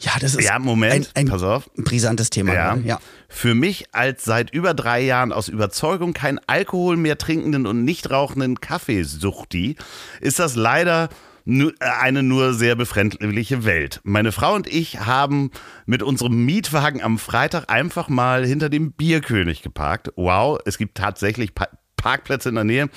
[0.01, 1.71] Ja, das ist Ja, Moment, ein, ein pass auf.
[1.77, 2.55] brisantes Thema.
[2.55, 2.75] Ja.
[2.75, 3.01] gerade, ja.
[3.29, 8.11] Für mich als seit über drei Jahren aus Überzeugung kein Alkohol mehr trinkenden und nicht
[8.11, 9.77] rauchenden Kaffeesuchti
[10.21, 11.11] ist das leider
[11.47, 11.71] äh,
[12.01, 14.01] eine nur sehr befremdliche Welt.
[14.03, 15.51] Meine Frau und ich haben
[15.87, 20.11] mit unserem Mietwagen am Freitag einfach mal hinter dem Bierkönig geparkt.
[20.17, 21.53] Wow, es gibt tatsächlich
[22.01, 22.89] Parkplätze in der Nähe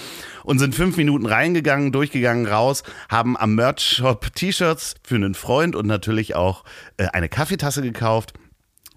[0.44, 5.86] und sind fünf Minuten reingegangen, durchgegangen, raus, haben am Merch-Shop T-Shirts für einen Freund und
[5.88, 6.64] natürlich auch
[6.98, 8.34] äh, eine Kaffeetasse gekauft.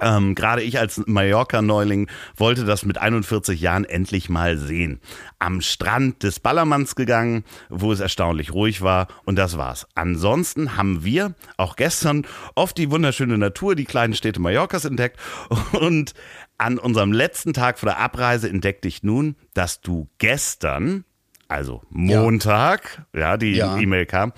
[0.01, 5.01] Ähm, Gerade ich als Mallorca-Neuling wollte das mit 41 Jahren endlich mal sehen.
[5.39, 9.87] Am Strand des Ballermanns gegangen, wo es erstaunlich ruhig war und das war's.
[9.95, 15.19] Ansonsten haben wir auch gestern oft die wunderschöne Natur, die kleinen Städte Mallorcas entdeckt
[15.73, 16.13] und
[16.59, 21.05] an unserem letzten Tag vor der Abreise entdeckte ich nun, dass du gestern,
[21.49, 23.77] also Montag, ja, die Ja.
[23.79, 24.33] E-Mail kam,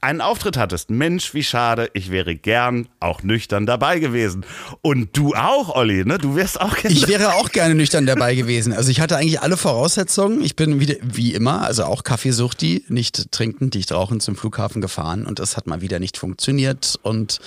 [0.00, 0.90] einen Auftritt hattest.
[0.90, 4.44] Mensch, wie schade, ich wäre gern auch nüchtern dabei gewesen.
[4.80, 6.18] Und du auch, Olli, ne?
[6.18, 6.96] Du wärst auch gerne.
[6.96, 8.72] Ich wäre auch gerne nüchtern dabei gewesen.
[8.72, 10.42] Also ich hatte eigentlich alle Voraussetzungen.
[10.42, 15.24] Ich bin wieder, wie immer, also auch Kaffeesuchti, nicht trinkend, nicht rauchend zum Flughafen gefahren
[15.24, 17.38] und das hat mal wieder nicht funktioniert und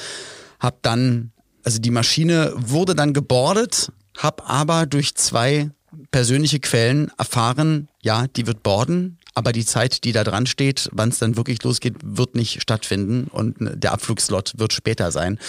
[0.61, 1.33] hab dann,
[1.65, 5.71] also die Maschine wurde dann gebordet, hab aber durch zwei
[6.11, 11.09] persönliche Quellen erfahren, ja, die wird borden, aber die Zeit, die da dran steht, wann
[11.09, 15.39] es dann wirklich losgeht, wird nicht stattfinden und der Abflugslot wird später sein.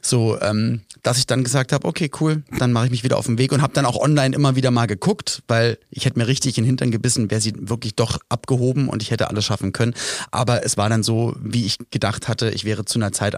[0.00, 3.26] So, ähm, dass ich dann gesagt habe, okay, cool, dann mache ich mich wieder auf
[3.26, 6.28] den Weg und habe dann auch online immer wieder mal geguckt, weil ich hätte mir
[6.28, 9.72] richtig in den Hintern gebissen, wäre sie wirklich doch abgehoben und ich hätte alles schaffen
[9.72, 9.94] können.
[10.30, 13.36] Aber es war dann so, wie ich gedacht hatte, ich wäre zu einer Zeit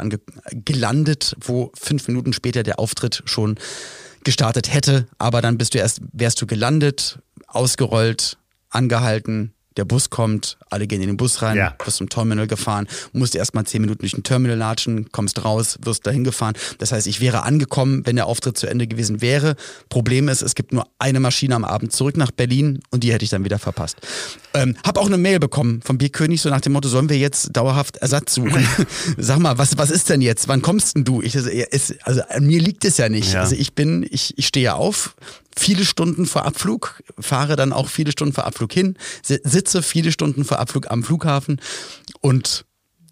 [0.67, 3.57] gelandet, wo fünf Minuten später der Auftritt schon
[4.25, 8.39] gestartet hätte, aber dann bist du erst, wärst du gelandet, ausgerollt,
[8.71, 11.75] angehalten, der Bus kommt, alle gehen in den Bus rein, Ja.
[11.85, 15.79] wirst zum Terminal gefahren, musst erst mal zehn Minuten durch den Terminal latschen, kommst raus,
[15.83, 16.55] wirst dahin gefahren.
[16.79, 19.57] Das heißt, ich wäre angekommen, wenn der Auftritt zu Ende gewesen wäre.
[19.89, 23.25] Problem ist, es gibt nur eine Maschine am Abend zurück nach Berlin und die hätte
[23.25, 23.97] ich dann wieder verpasst.
[24.55, 27.49] Ähm, hab auch eine Mail bekommen vom Bierkönig, so nach dem Motto, sollen wir jetzt
[27.57, 28.67] dauerhaft Ersatz suchen?
[29.19, 30.47] Sag mal, was, was ist denn jetzt?
[30.49, 31.21] Wann kommst denn du?
[31.23, 33.33] Ich, also, es, also an mir liegt es ja nicht.
[33.33, 33.41] Ja.
[33.41, 35.17] Also ich bin, ich, ich stehe auf,
[35.57, 40.13] viele Stunden vor Abflug, fahre dann auch viele Stunden vor Abflug hin, si- sitze viele
[40.13, 41.61] Stunden vor Abflug am Flughafen
[42.21, 42.65] und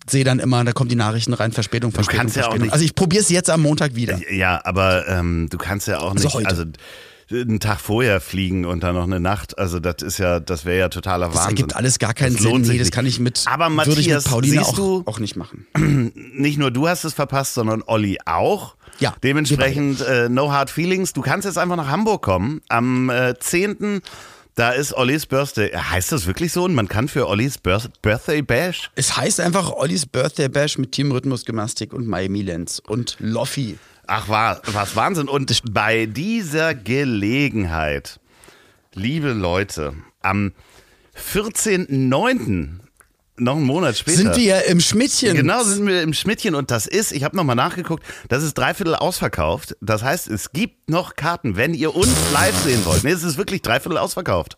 [0.09, 2.63] sehe dann immer, da kommen die Nachrichten rein, Verspätung, Verspätung, ja Verspätung.
[2.65, 4.19] nicht- also ich probiere es jetzt am Montag wieder.
[4.33, 6.49] Ja, aber ähm, du kannst ja auch Also nicht, heute.
[6.49, 6.65] also
[7.31, 9.57] einen Tag vorher fliegen und dann noch eine Nacht.
[9.59, 11.51] Also das ist ja, das wäre ja totaler Das Wahnsinn.
[11.51, 12.61] ergibt alles gar keinen Das Sinn.
[12.63, 15.37] Nee, das kann ich mit, Aber würde ich mit Matthias, Pauline auch, du- auch nicht
[15.37, 15.67] machen.
[16.35, 18.75] nicht nur du hast es verpasst, sondern Olli auch.
[18.99, 21.13] Ja, Dementsprechend äh, no hard feelings.
[21.13, 22.61] Du kannst jetzt einfach nach Hamburg kommen.
[22.69, 24.03] Am äh, 10.
[24.55, 25.71] Da ist Ollis Birthday.
[25.71, 26.65] Heißt das wirklich so?
[26.65, 28.91] Und man kann für Ollis Birth Birthday Bash?
[28.95, 33.79] Es heißt einfach Ollis Birthday Bash mit Team Rhythmusgymnastik und Miami Lenz und Loffi.
[34.07, 35.29] Ach, war, was Wahnsinn.
[35.29, 38.21] Und bei dieser Gelegenheit,
[38.93, 40.53] liebe Leute, am
[41.17, 42.82] 14.09.,
[43.43, 44.17] noch einen Monat später.
[44.19, 45.35] Sind wir ja im Schmidtchen.
[45.37, 48.95] Genau, sind wir im Schmidtchen und das ist, ich habe nochmal nachgeguckt, das ist dreiviertel
[48.95, 49.77] ausverkauft.
[49.81, 53.05] Das heißt, es gibt noch Karten, wenn ihr uns live sehen wollt.
[53.05, 54.57] Nee, es ist wirklich dreiviertel ausverkauft.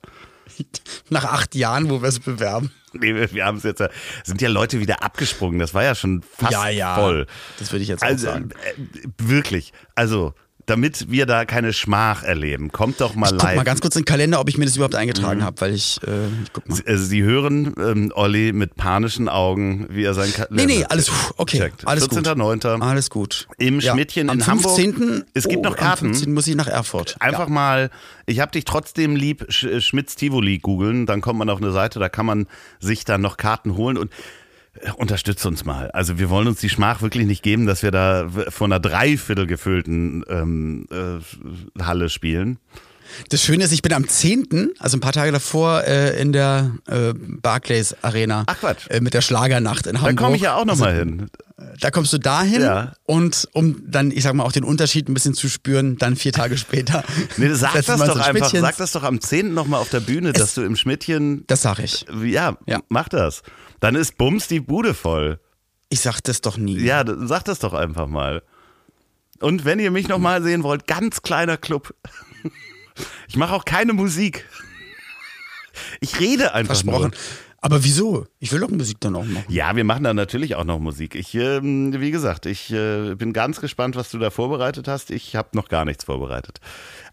[1.10, 2.70] Nach acht Jahren, wo wir es bewerben.
[2.92, 3.88] Nee, wir- haben es jetzt, ja-
[4.22, 5.58] sind ja Leute wieder abgesprungen.
[5.58, 6.94] Das war ja schon fast Ja, ja.
[6.94, 7.26] voll.
[7.58, 8.50] Das würde ich jetzt auch Also sagen.
[8.64, 10.34] äh, wirklich, also
[10.66, 13.56] damit wir da keine Schmach erleben, kommt doch mal Ich guck live.
[13.56, 15.44] mal ganz kurz in den Kalender, ob ich mir das überhaupt eingetragen Mhm.
[15.44, 16.74] habe, weil ich, äh, ich guck mal.
[16.76, 20.84] Sie, äh, Sie hören ähm, Olli mit panischen Augen, wie er sein Kalender Nee, nee,
[20.84, 21.86] alles okay, checkt.
[21.86, 22.18] alles gut.
[22.26, 22.80] 14.09.
[22.82, 23.46] Alles gut.
[23.58, 24.76] Im Schmidtchen am in Hamburg.
[24.76, 25.24] 15.
[25.34, 26.06] Es gibt oh, noch Karten.
[26.06, 26.32] Am 15.
[26.32, 27.16] muss ich nach Erfurt.
[27.20, 27.90] Einfach mal,
[28.26, 31.98] ich hab dich trotzdem lieb, Sch Schmitz Tivoli googeln, dann kommt man auf eine Seite,
[31.98, 32.46] da kann man
[32.80, 34.10] sich dann noch Karten holen und
[34.96, 35.90] unterstützt uns mal.
[35.92, 39.46] Also wir wollen uns die Schmach wirklich nicht geben, dass wir da vor einer dreiviertel
[39.46, 42.58] gefüllten ähm, äh, Halle spielen.
[43.28, 46.72] Das Schöne ist, ich bin am 10., also ein paar Tage davor, äh, in der
[46.88, 48.42] äh, Barclays Arena.
[48.46, 48.88] Ach, Quatsch.
[48.88, 50.16] Äh, mit der Schlagernacht in Da Hamburg.
[50.16, 51.28] komme ich ja auch noch Also, mal hin.
[51.80, 52.92] Da kommst du dahin Ja.
[53.04, 56.32] und um dann, ich sag mal, auch den Unterschied ein bisschen zu spüren, dann vier
[56.32, 57.04] Tage später.
[57.36, 59.54] Nee, sag das uns doch einfach, sag das doch am 10.
[59.54, 62.06] nochmal auf der Bühne, dass du im Schmidtchen, Das sag ich.
[62.24, 62.80] ja, Ja.
[62.88, 63.42] mach das.
[63.84, 65.38] Dann ist Bums die Bude voll.
[65.90, 66.80] Ich sag das doch nie.
[66.80, 68.42] Ja, sag das doch einfach mal.
[69.40, 71.94] Und wenn ihr mich noch mal sehen wollt, ganz kleiner Club.
[73.28, 74.48] Ich mache auch keine Musik.
[76.00, 77.10] Ich rede einfach Versprochen.
[77.10, 77.18] nur.
[77.64, 78.26] Aber wieso?
[78.40, 79.46] Ich will doch Musik dann auch machen.
[79.48, 81.14] Ja, wir machen da natürlich auch noch Musik.
[81.14, 85.10] Ich, ähm, wie gesagt, ich äh, bin ganz gespannt, was du da vorbereitet hast.
[85.10, 86.60] Ich habe noch gar nichts vorbereitet.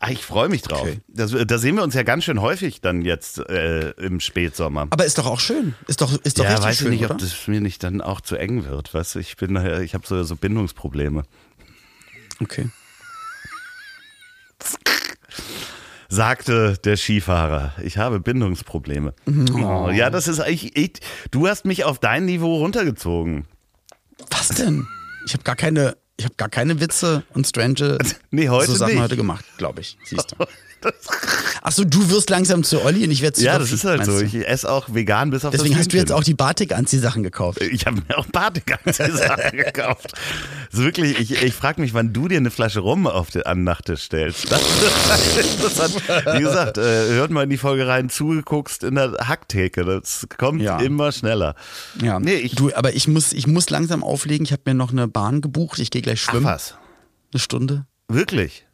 [0.02, 0.82] Ah, ich freue mich drauf.
[0.82, 1.00] Okay.
[1.08, 4.88] Das, da sehen wir uns ja ganz schön häufig dann jetzt äh, im Spätsommer.
[4.90, 5.74] Aber ist doch auch schön.
[5.88, 7.14] Ist doch, ist doch ja, richtig weiß ich schön, nicht, oder?
[7.14, 8.94] ob das mir nicht dann auch zu eng wird.
[8.94, 11.24] Weißt ich bin, äh, ich habe so, so Bindungsprobleme.
[12.42, 12.68] Okay.
[16.12, 17.74] Sagte der Skifahrer.
[17.84, 19.14] Ich habe Bindungsprobleme.
[19.56, 20.76] Oh, ja, das ist eigentlich.
[20.76, 20.92] Ich,
[21.32, 23.46] du hast mich auf dein Niveau runtergezogen.
[24.30, 24.86] Was denn?
[25.26, 27.98] Ich habe gar keine, ich habe gar keine Witze und strange
[28.32, 29.02] Nee, heute so Sachen nicht.
[29.02, 29.98] heute gemacht, glaube ich.
[30.04, 30.46] Siehst du.
[31.64, 34.04] Ach so, du wirst langsam zu Olli und ich werde zu Ja, das ist halt
[34.06, 34.20] so.
[34.20, 37.62] Ich esse auch vegan bis auf Deswegen das hast du jetzt auch die Batik-Anzieh-Sachen gekauft.
[37.62, 40.14] Ich habe mir auch Badeganze-Sachen gekauft.
[40.72, 43.60] So wirklich, ich, ich frage mich, wann du dir eine Flasche Rum auf den an
[43.60, 44.52] den Nachttisch stellst.
[44.52, 44.62] Das
[45.38, 45.96] ist interessant.
[46.36, 49.86] Wie gesagt, äh, hört mal in die Folge rein, zugeguckst in der Hacktheke.
[49.86, 50.80] Das kommt Ja.
[50.80, 51.56] immer schneller.
[52.02, 54.46] Ja, Nee, ich, du, aber ich muss, ich muss langsam auflegen.
[54.46, 55.80] Ich habe mir noch eine Bahn gebucht.
[55.80, 56.46] Ich gehe gleich ach schwimmen.
[56.46, 56.76] was,
[57.34, 57.86] Eine Stunde.
[58.08, 58.66] wirklich?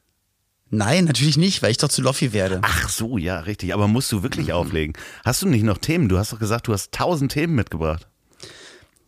[0.70, 2.59] Nein, natürlich nicht, weil ich doch zu Loffi werde.
[2.61, 3.74] Ach so, ja, richtig.
[3.74, 4.24] Aber musst du Mhm.
[4.24, 4.93] wirklich auflegen?
[5.24, 6.09] Hast du nicht noch Themen?
[6.09, 8.07] Du hast doch gesagt, du hast tausend Themen mitgebracht.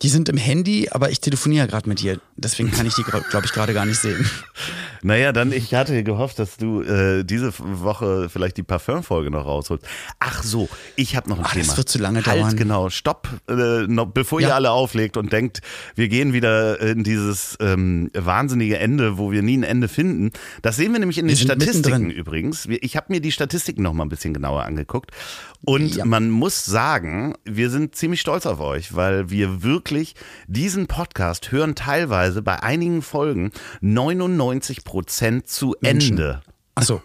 [0.02, 2.18] Die sind im Handy, aber ich telefoniere gerade mit dir.
[2.36, 4.28] Deswegen kann ich die, glaube ich, gerade gar nicht sehen.
[5.02, 9.82] Naja, dann, ich hatte gehofft, dass du äh, diese Woche vielleicht die Parfüm-Folge noch rausholst.
[10.18, 11.64] Ach so, ich habe noch ein Ach, Thema.
[11.68, 12.54] das wird zu lange halt, dauern.
[12.54, 14.56] genau, stopp, äh, noch, bevor ihr Ja.
[14.56, 15.62] alle auflegt und denkt,
[15.94, 20.32] wir gehen wieder in dieses ähm, wahnsinnige Ende, wo wir nie ein Ende finden.
[20.60, 22.10] Das sehen wir nämlich in Wir den Statistiken mittendrin.
[22.10, 22.66] übrigens.
[22.68, 25.12] Ich habe mir die Statistiken noch mal ein bisschen genauer angeguckt
[25.64, 26.04] und Ja.
[26.04, 29.89] man muss sagen, wir sind ziemlich stolz auf euch, weil wir wirklich
[30.46, 36.18] diesen Podcast hören teilweise bei einigen Folgen 99 Prozent zu Menschen.
[36.18, 36.42] Ende.
[36.74, 37.02] Ach so,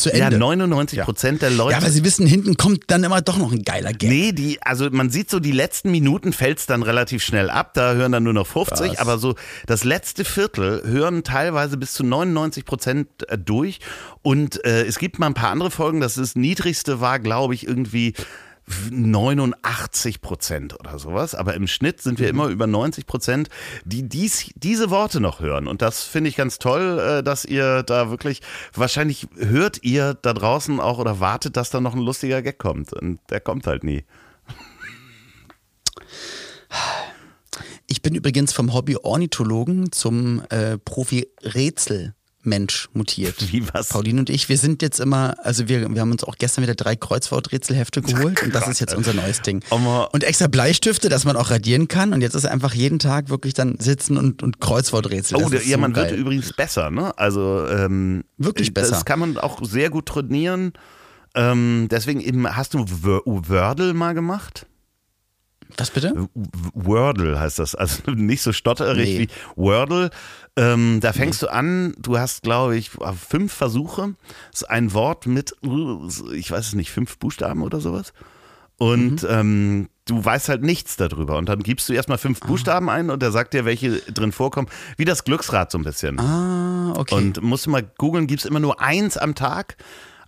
[0.00, 0.38] zu Ja, Ende.
[0.38, 1.76] 99 Prozent der Leute.
[1.76, 4.08] Ja, weil sie wissen, hinten kommt dann immer doch noch ein geiler Gag.
[4.08, 7.94] Nee, die, also man sieht so, die letzten Minuten fällt's dann relativ schnell ab, da
[7.94, 8.98] hören dann nur noch 50, Was?
[8.98, 9.34] aber so
[9.66, 13.80] das letzte Viertel hören teilweise bis zu 99 Prozent äh, durch
[14.22, 17.66] und äh, es gibt mal ein paar andere Folgen, das ist niedrigste war, glaube ich,
[17.66, 18.14] irgendwie
[18.90, 23.48] 89 Prozent oder sowas, aber im Schnitt sind wir immer über 90 Prozent,
[23.84, 25.66] die dies, diese Worte noch hören.
[25.66, 28.40] Und das finde ich ganz toll, äh, dass ihr da wirklich,
[28.74, 32.92] wahrscheinlich hört ihr da draußen auch oder wartet, dass da noch ein lustiger Gag kommt.
[32.92, 34.04] Und der kommt halt nie.
[37.86, 40.78] Ich bin übrigens vom Hobby Ornithologen zum äh,
[42.44, 43.52] Profi-Rätsel-Mensch mutiert.
[43.52, 43.88] Wie was?
[43.88, 46.74] Pauline und ich, wir sind jetzt immer, also wir, wir haben uns auch gestern wieder
[46.74, 49.62] drei Kreuzworträtselhefte geholt und das ist jetzt unser neues Ding.
[49.70, 53.28] Aber- Und extra Bleistifte, dass man auch radieren kann und jetzt ist einfach jeden Tag
[53.28, 55.38] wirklich dann sitzen und, und Kreuzworträtsel.
[55.42, 56.10] Oh, der, ja, so man geil.
[56.10, 57.16] wird übrigens besser, ne?
[57.18, 58.90] Also ähm, Wirklich besser.
[58.92, 60.72] Das kann man auch sehr gut trainieren.
[61.34, 64.66] Ähm, deswegen eben, hast du Wör- Wordle mal gemacht?
[65.80, 66.28] Was bitte?
[66.74, 69.18] Wordle heißt das, also nicht so stotterig Nee.
[69.20, 70.10] wie Wordle.
[70.56, 72.90] Ähm, da fängst du an, du hast, glaube ich,
[73.28, 74.14] fünf Versuche.
[74.52, 75.54] Das ist ein Wort mit,
[76.34, 78.12] ich weiß es nicht, fünf Buchstaben oder sowas.
[78.76, 81.36] Und ähm, du weißt halt nichts darüber.
[81.36, 84.68] Und dann gibst du erstmal fünf Buchstaben ein und der sagt dir, welche drin vorkommen.
[84.96, 86.18] Wie das Glücksrad so ein bisschen.
[86.18, 87.14] Ah, okay.
[87.14, 89.76] Und musst du mal googeln, gibt es immer nur eins am Tag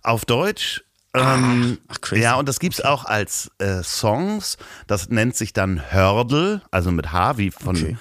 [0.03, 0.83] auf Deutsch.
[1.15, 2.21] Ähm, ach, crazy.
[2.23, 4.57] Ja, und das gibt's auch als äh, Songs.
[4.87, 7.97] Das nennt sich dann Hurdle, also mit H wie von Okay.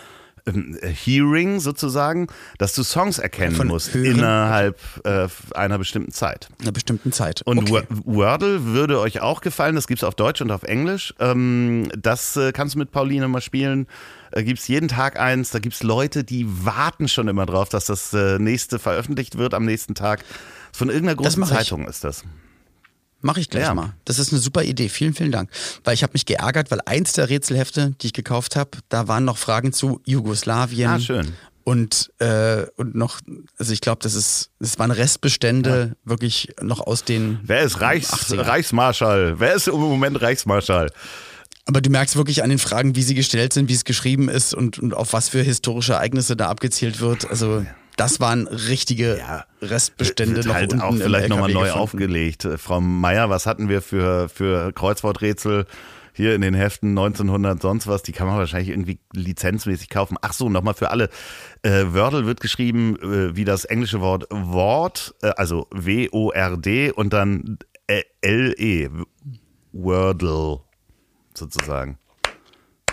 [0.46, 2.26] ähm, äh, Hearing sozusagen,
[2.58, 4.06] dass du Songs erkennen Von musst Hören?
[4.16, 6.48] innerhalb äh, einer bestimmten Zeit.
[6.58, 7.42] In einer bestimmten Zeit.
[7.44, 7.82] Und okay.
[7.90, 11.12] Wo- Wordle würde euch auch gefallen, das gibt's auf Deutsch und auf Englisch.
[11.20, 13.86] Ähm, das äh, kannst du mit Pauline mal spielen.
[14.30, 15.50] Äh, gibt's jeden Tag eins.
[15.50, 19.66] Da gibt's Leute, die warten schon immer drauf, dass das äh, nächste veröffentlicht wird am
[19.66, 20.24] nächsten Tag.
[20.72, 21.58] Von irgendeiner großen mach ich.
[21.58, 22.24] Zeitung ist das.
[23.22, 23.74] Mache ich gleich Ja.
[23.74, 23.94] mal.
[24.04, 24.88] Das ist eine super Idee.
[24.88, 25.50] Vielen, vielen Dank.
[25.84, 29.24] Weil ich habe mich geärgert, weil eins der Rätselhefte, die ich gekauft habe, da waren
[29.24, 30.90] noch Fragen zu Jugoslawien.
[30.90, 31.32] Ah, schön.
[31.64, 33.20] Und, äh, und noch,
[33.56, 37.38] also ich glaube, das ist, es waren Restbestände wirklich noch aus den.
[37.44, 38.46] Wer ist Reichs 80er.
[38.46, 39.38] Reichsmarschall?
[39.38, 40.90] Wer ist im Moment Reichsmarschall?
[41.66, 44.52] Aber du merkst wirklich an den Fragen, wie sie gestellt sind, wie es geschrieben ist
[44.52, 47.30] und, und auf was für historische Ereignisse da abgezielt wird.
[47.30, 47.64] Also
[47.96, 49.44] das waren richtige Ja.
[49.60, 51.80] Restbestände noch halt auch vielleicht nochmal neu gefunden.
[51.80, 52.44] aufgelegt.
[52.44, 55.66] Äh, Frau Meier, was hatten wir für, für Kreuzworträtsel
[56.14, 58.02] hier in den Heften 1900 sonst was?
[58.02, 60.16] Die kann man wahrscheinlich irgendwie lizenzmäßig kaufen.
[60.20, 61.08] Ach so, nochmal für alle.
[61.62, 67.58] Äh, Wordle wird geschrieben äh, wie das englische Wort Wort, äh, also W-O-R-D und dann
[67.86, 68.88] äh, L-E.
[69.72, 70.60] Wordle
[71.34, 71.98] sozusagen.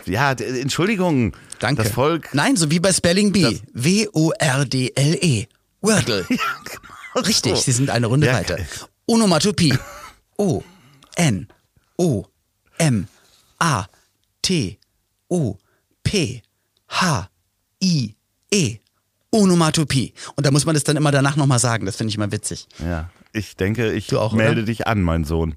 [0.05, 1.33] Ja, Entschuldigung.
[1.59, 1.83] Danke.
[1.83, 2.29] Das Volk.
[2.33, 3.61] Nein, so wie bei Spelling Bee.
[3.73, 5.47] W-O-R-D-L-E.
[5.81, 6.25] Wordle.
[7.15, 7.61] Richtig, so.
[7.61, 8.57] Sie sind eine Runde Ja, weiter.
[9.05, 9.77] Onomatopie.
[10.37, 10.63] O.
[11.15, 11.47] N.
[11.97, 12.25] O
[12.77, 13.07] M
[13.59, 13.85] A
[14.41, 14.79] T
[15.29, 15.57] O
[16.03, 16.41] P
[16.87, 17.29] H
[17.83, 18.15] I
[18.51, 18.77] E.
[19.31, 20.13] Onomatopie.
[20.35, 21.85] Und da muss man das dann immer danach nochmal sagen.
[21.85, 22.67] Das finde ich immer witzig.
[22.79, 24.63] Ja, ich denke, ich auch, melde oder?
[24.63, 25.55] dich an, mein Sohn.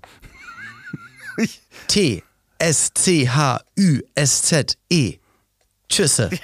[1.88, 2.22] T
[2.58, 5.18] S C H Ü S Z E.
[5.92, 6.30] Tschüsse.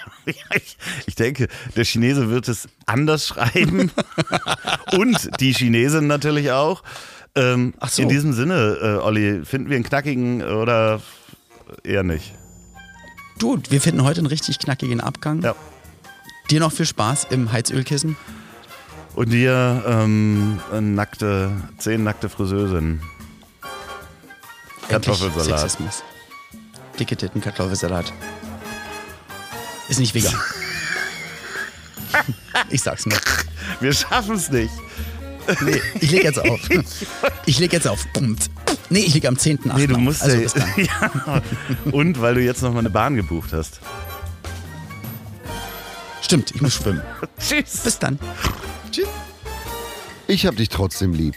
[0.55, 0.77] Ich,
[1.07, 3.91] ich denke, der Chinese wird es anders schreiben.
[4.93, 6.83] Und die Chinesin natürlich auch.
[7.35, 8.03] Ähm, Ach so.
[8.03, 11.01] In diesem Sinne, äh, Olli, finden wir einen knackigen oder
[11.83, 12.35] eher nicht?
[13.39, 15.41] Du, wir finden heute einen richtig knackigen Abgang.
[15.41, 15.55] Ja.
[16.51, 18.19] Dir noch viel Spaß im Heizölkissen.
[19.15, 20.61] Und dir ähm,
[20.95, 23.01] nackte, zehn nackte Friseurin.
[24.89, 25.61] Endlich Kartoffelsalat.
[25.61, 26.03] Sexismus.
[27.01, 28.13] Dicke Titten, Kartoffelsalat.
[29.89, 30.35] Ist nicht vegan.
[32.71, 33.19] ich sag's nur.
[33.81, 34.73] Wir schaffen es nicht.
[35.63, 36.61] Nee, ich leg jetzt auf.
[37.47, 38.07] Ich leg jetzt auf.
[38.13, 38.51] Bummt.
[38.91, 39.77] Nee, ich leg am 10.8.
[39.77, 40.73] Nee, du musst also, ja, bis dann.
[40.77, 41.43] ja.
[41.91, 43.81] Und weil du jetzt noch mal eine Bahn gebucht hast.
[46.21, 47.01] Stimmt, ich muss schwimmen.
[47.39, 47.79] Tschüss.
[47.79, 48.19] Bis dann.
[48.91, 49.09] Tschüss.
[50.27, 51.37] Ich hab dich trotzdem lieb.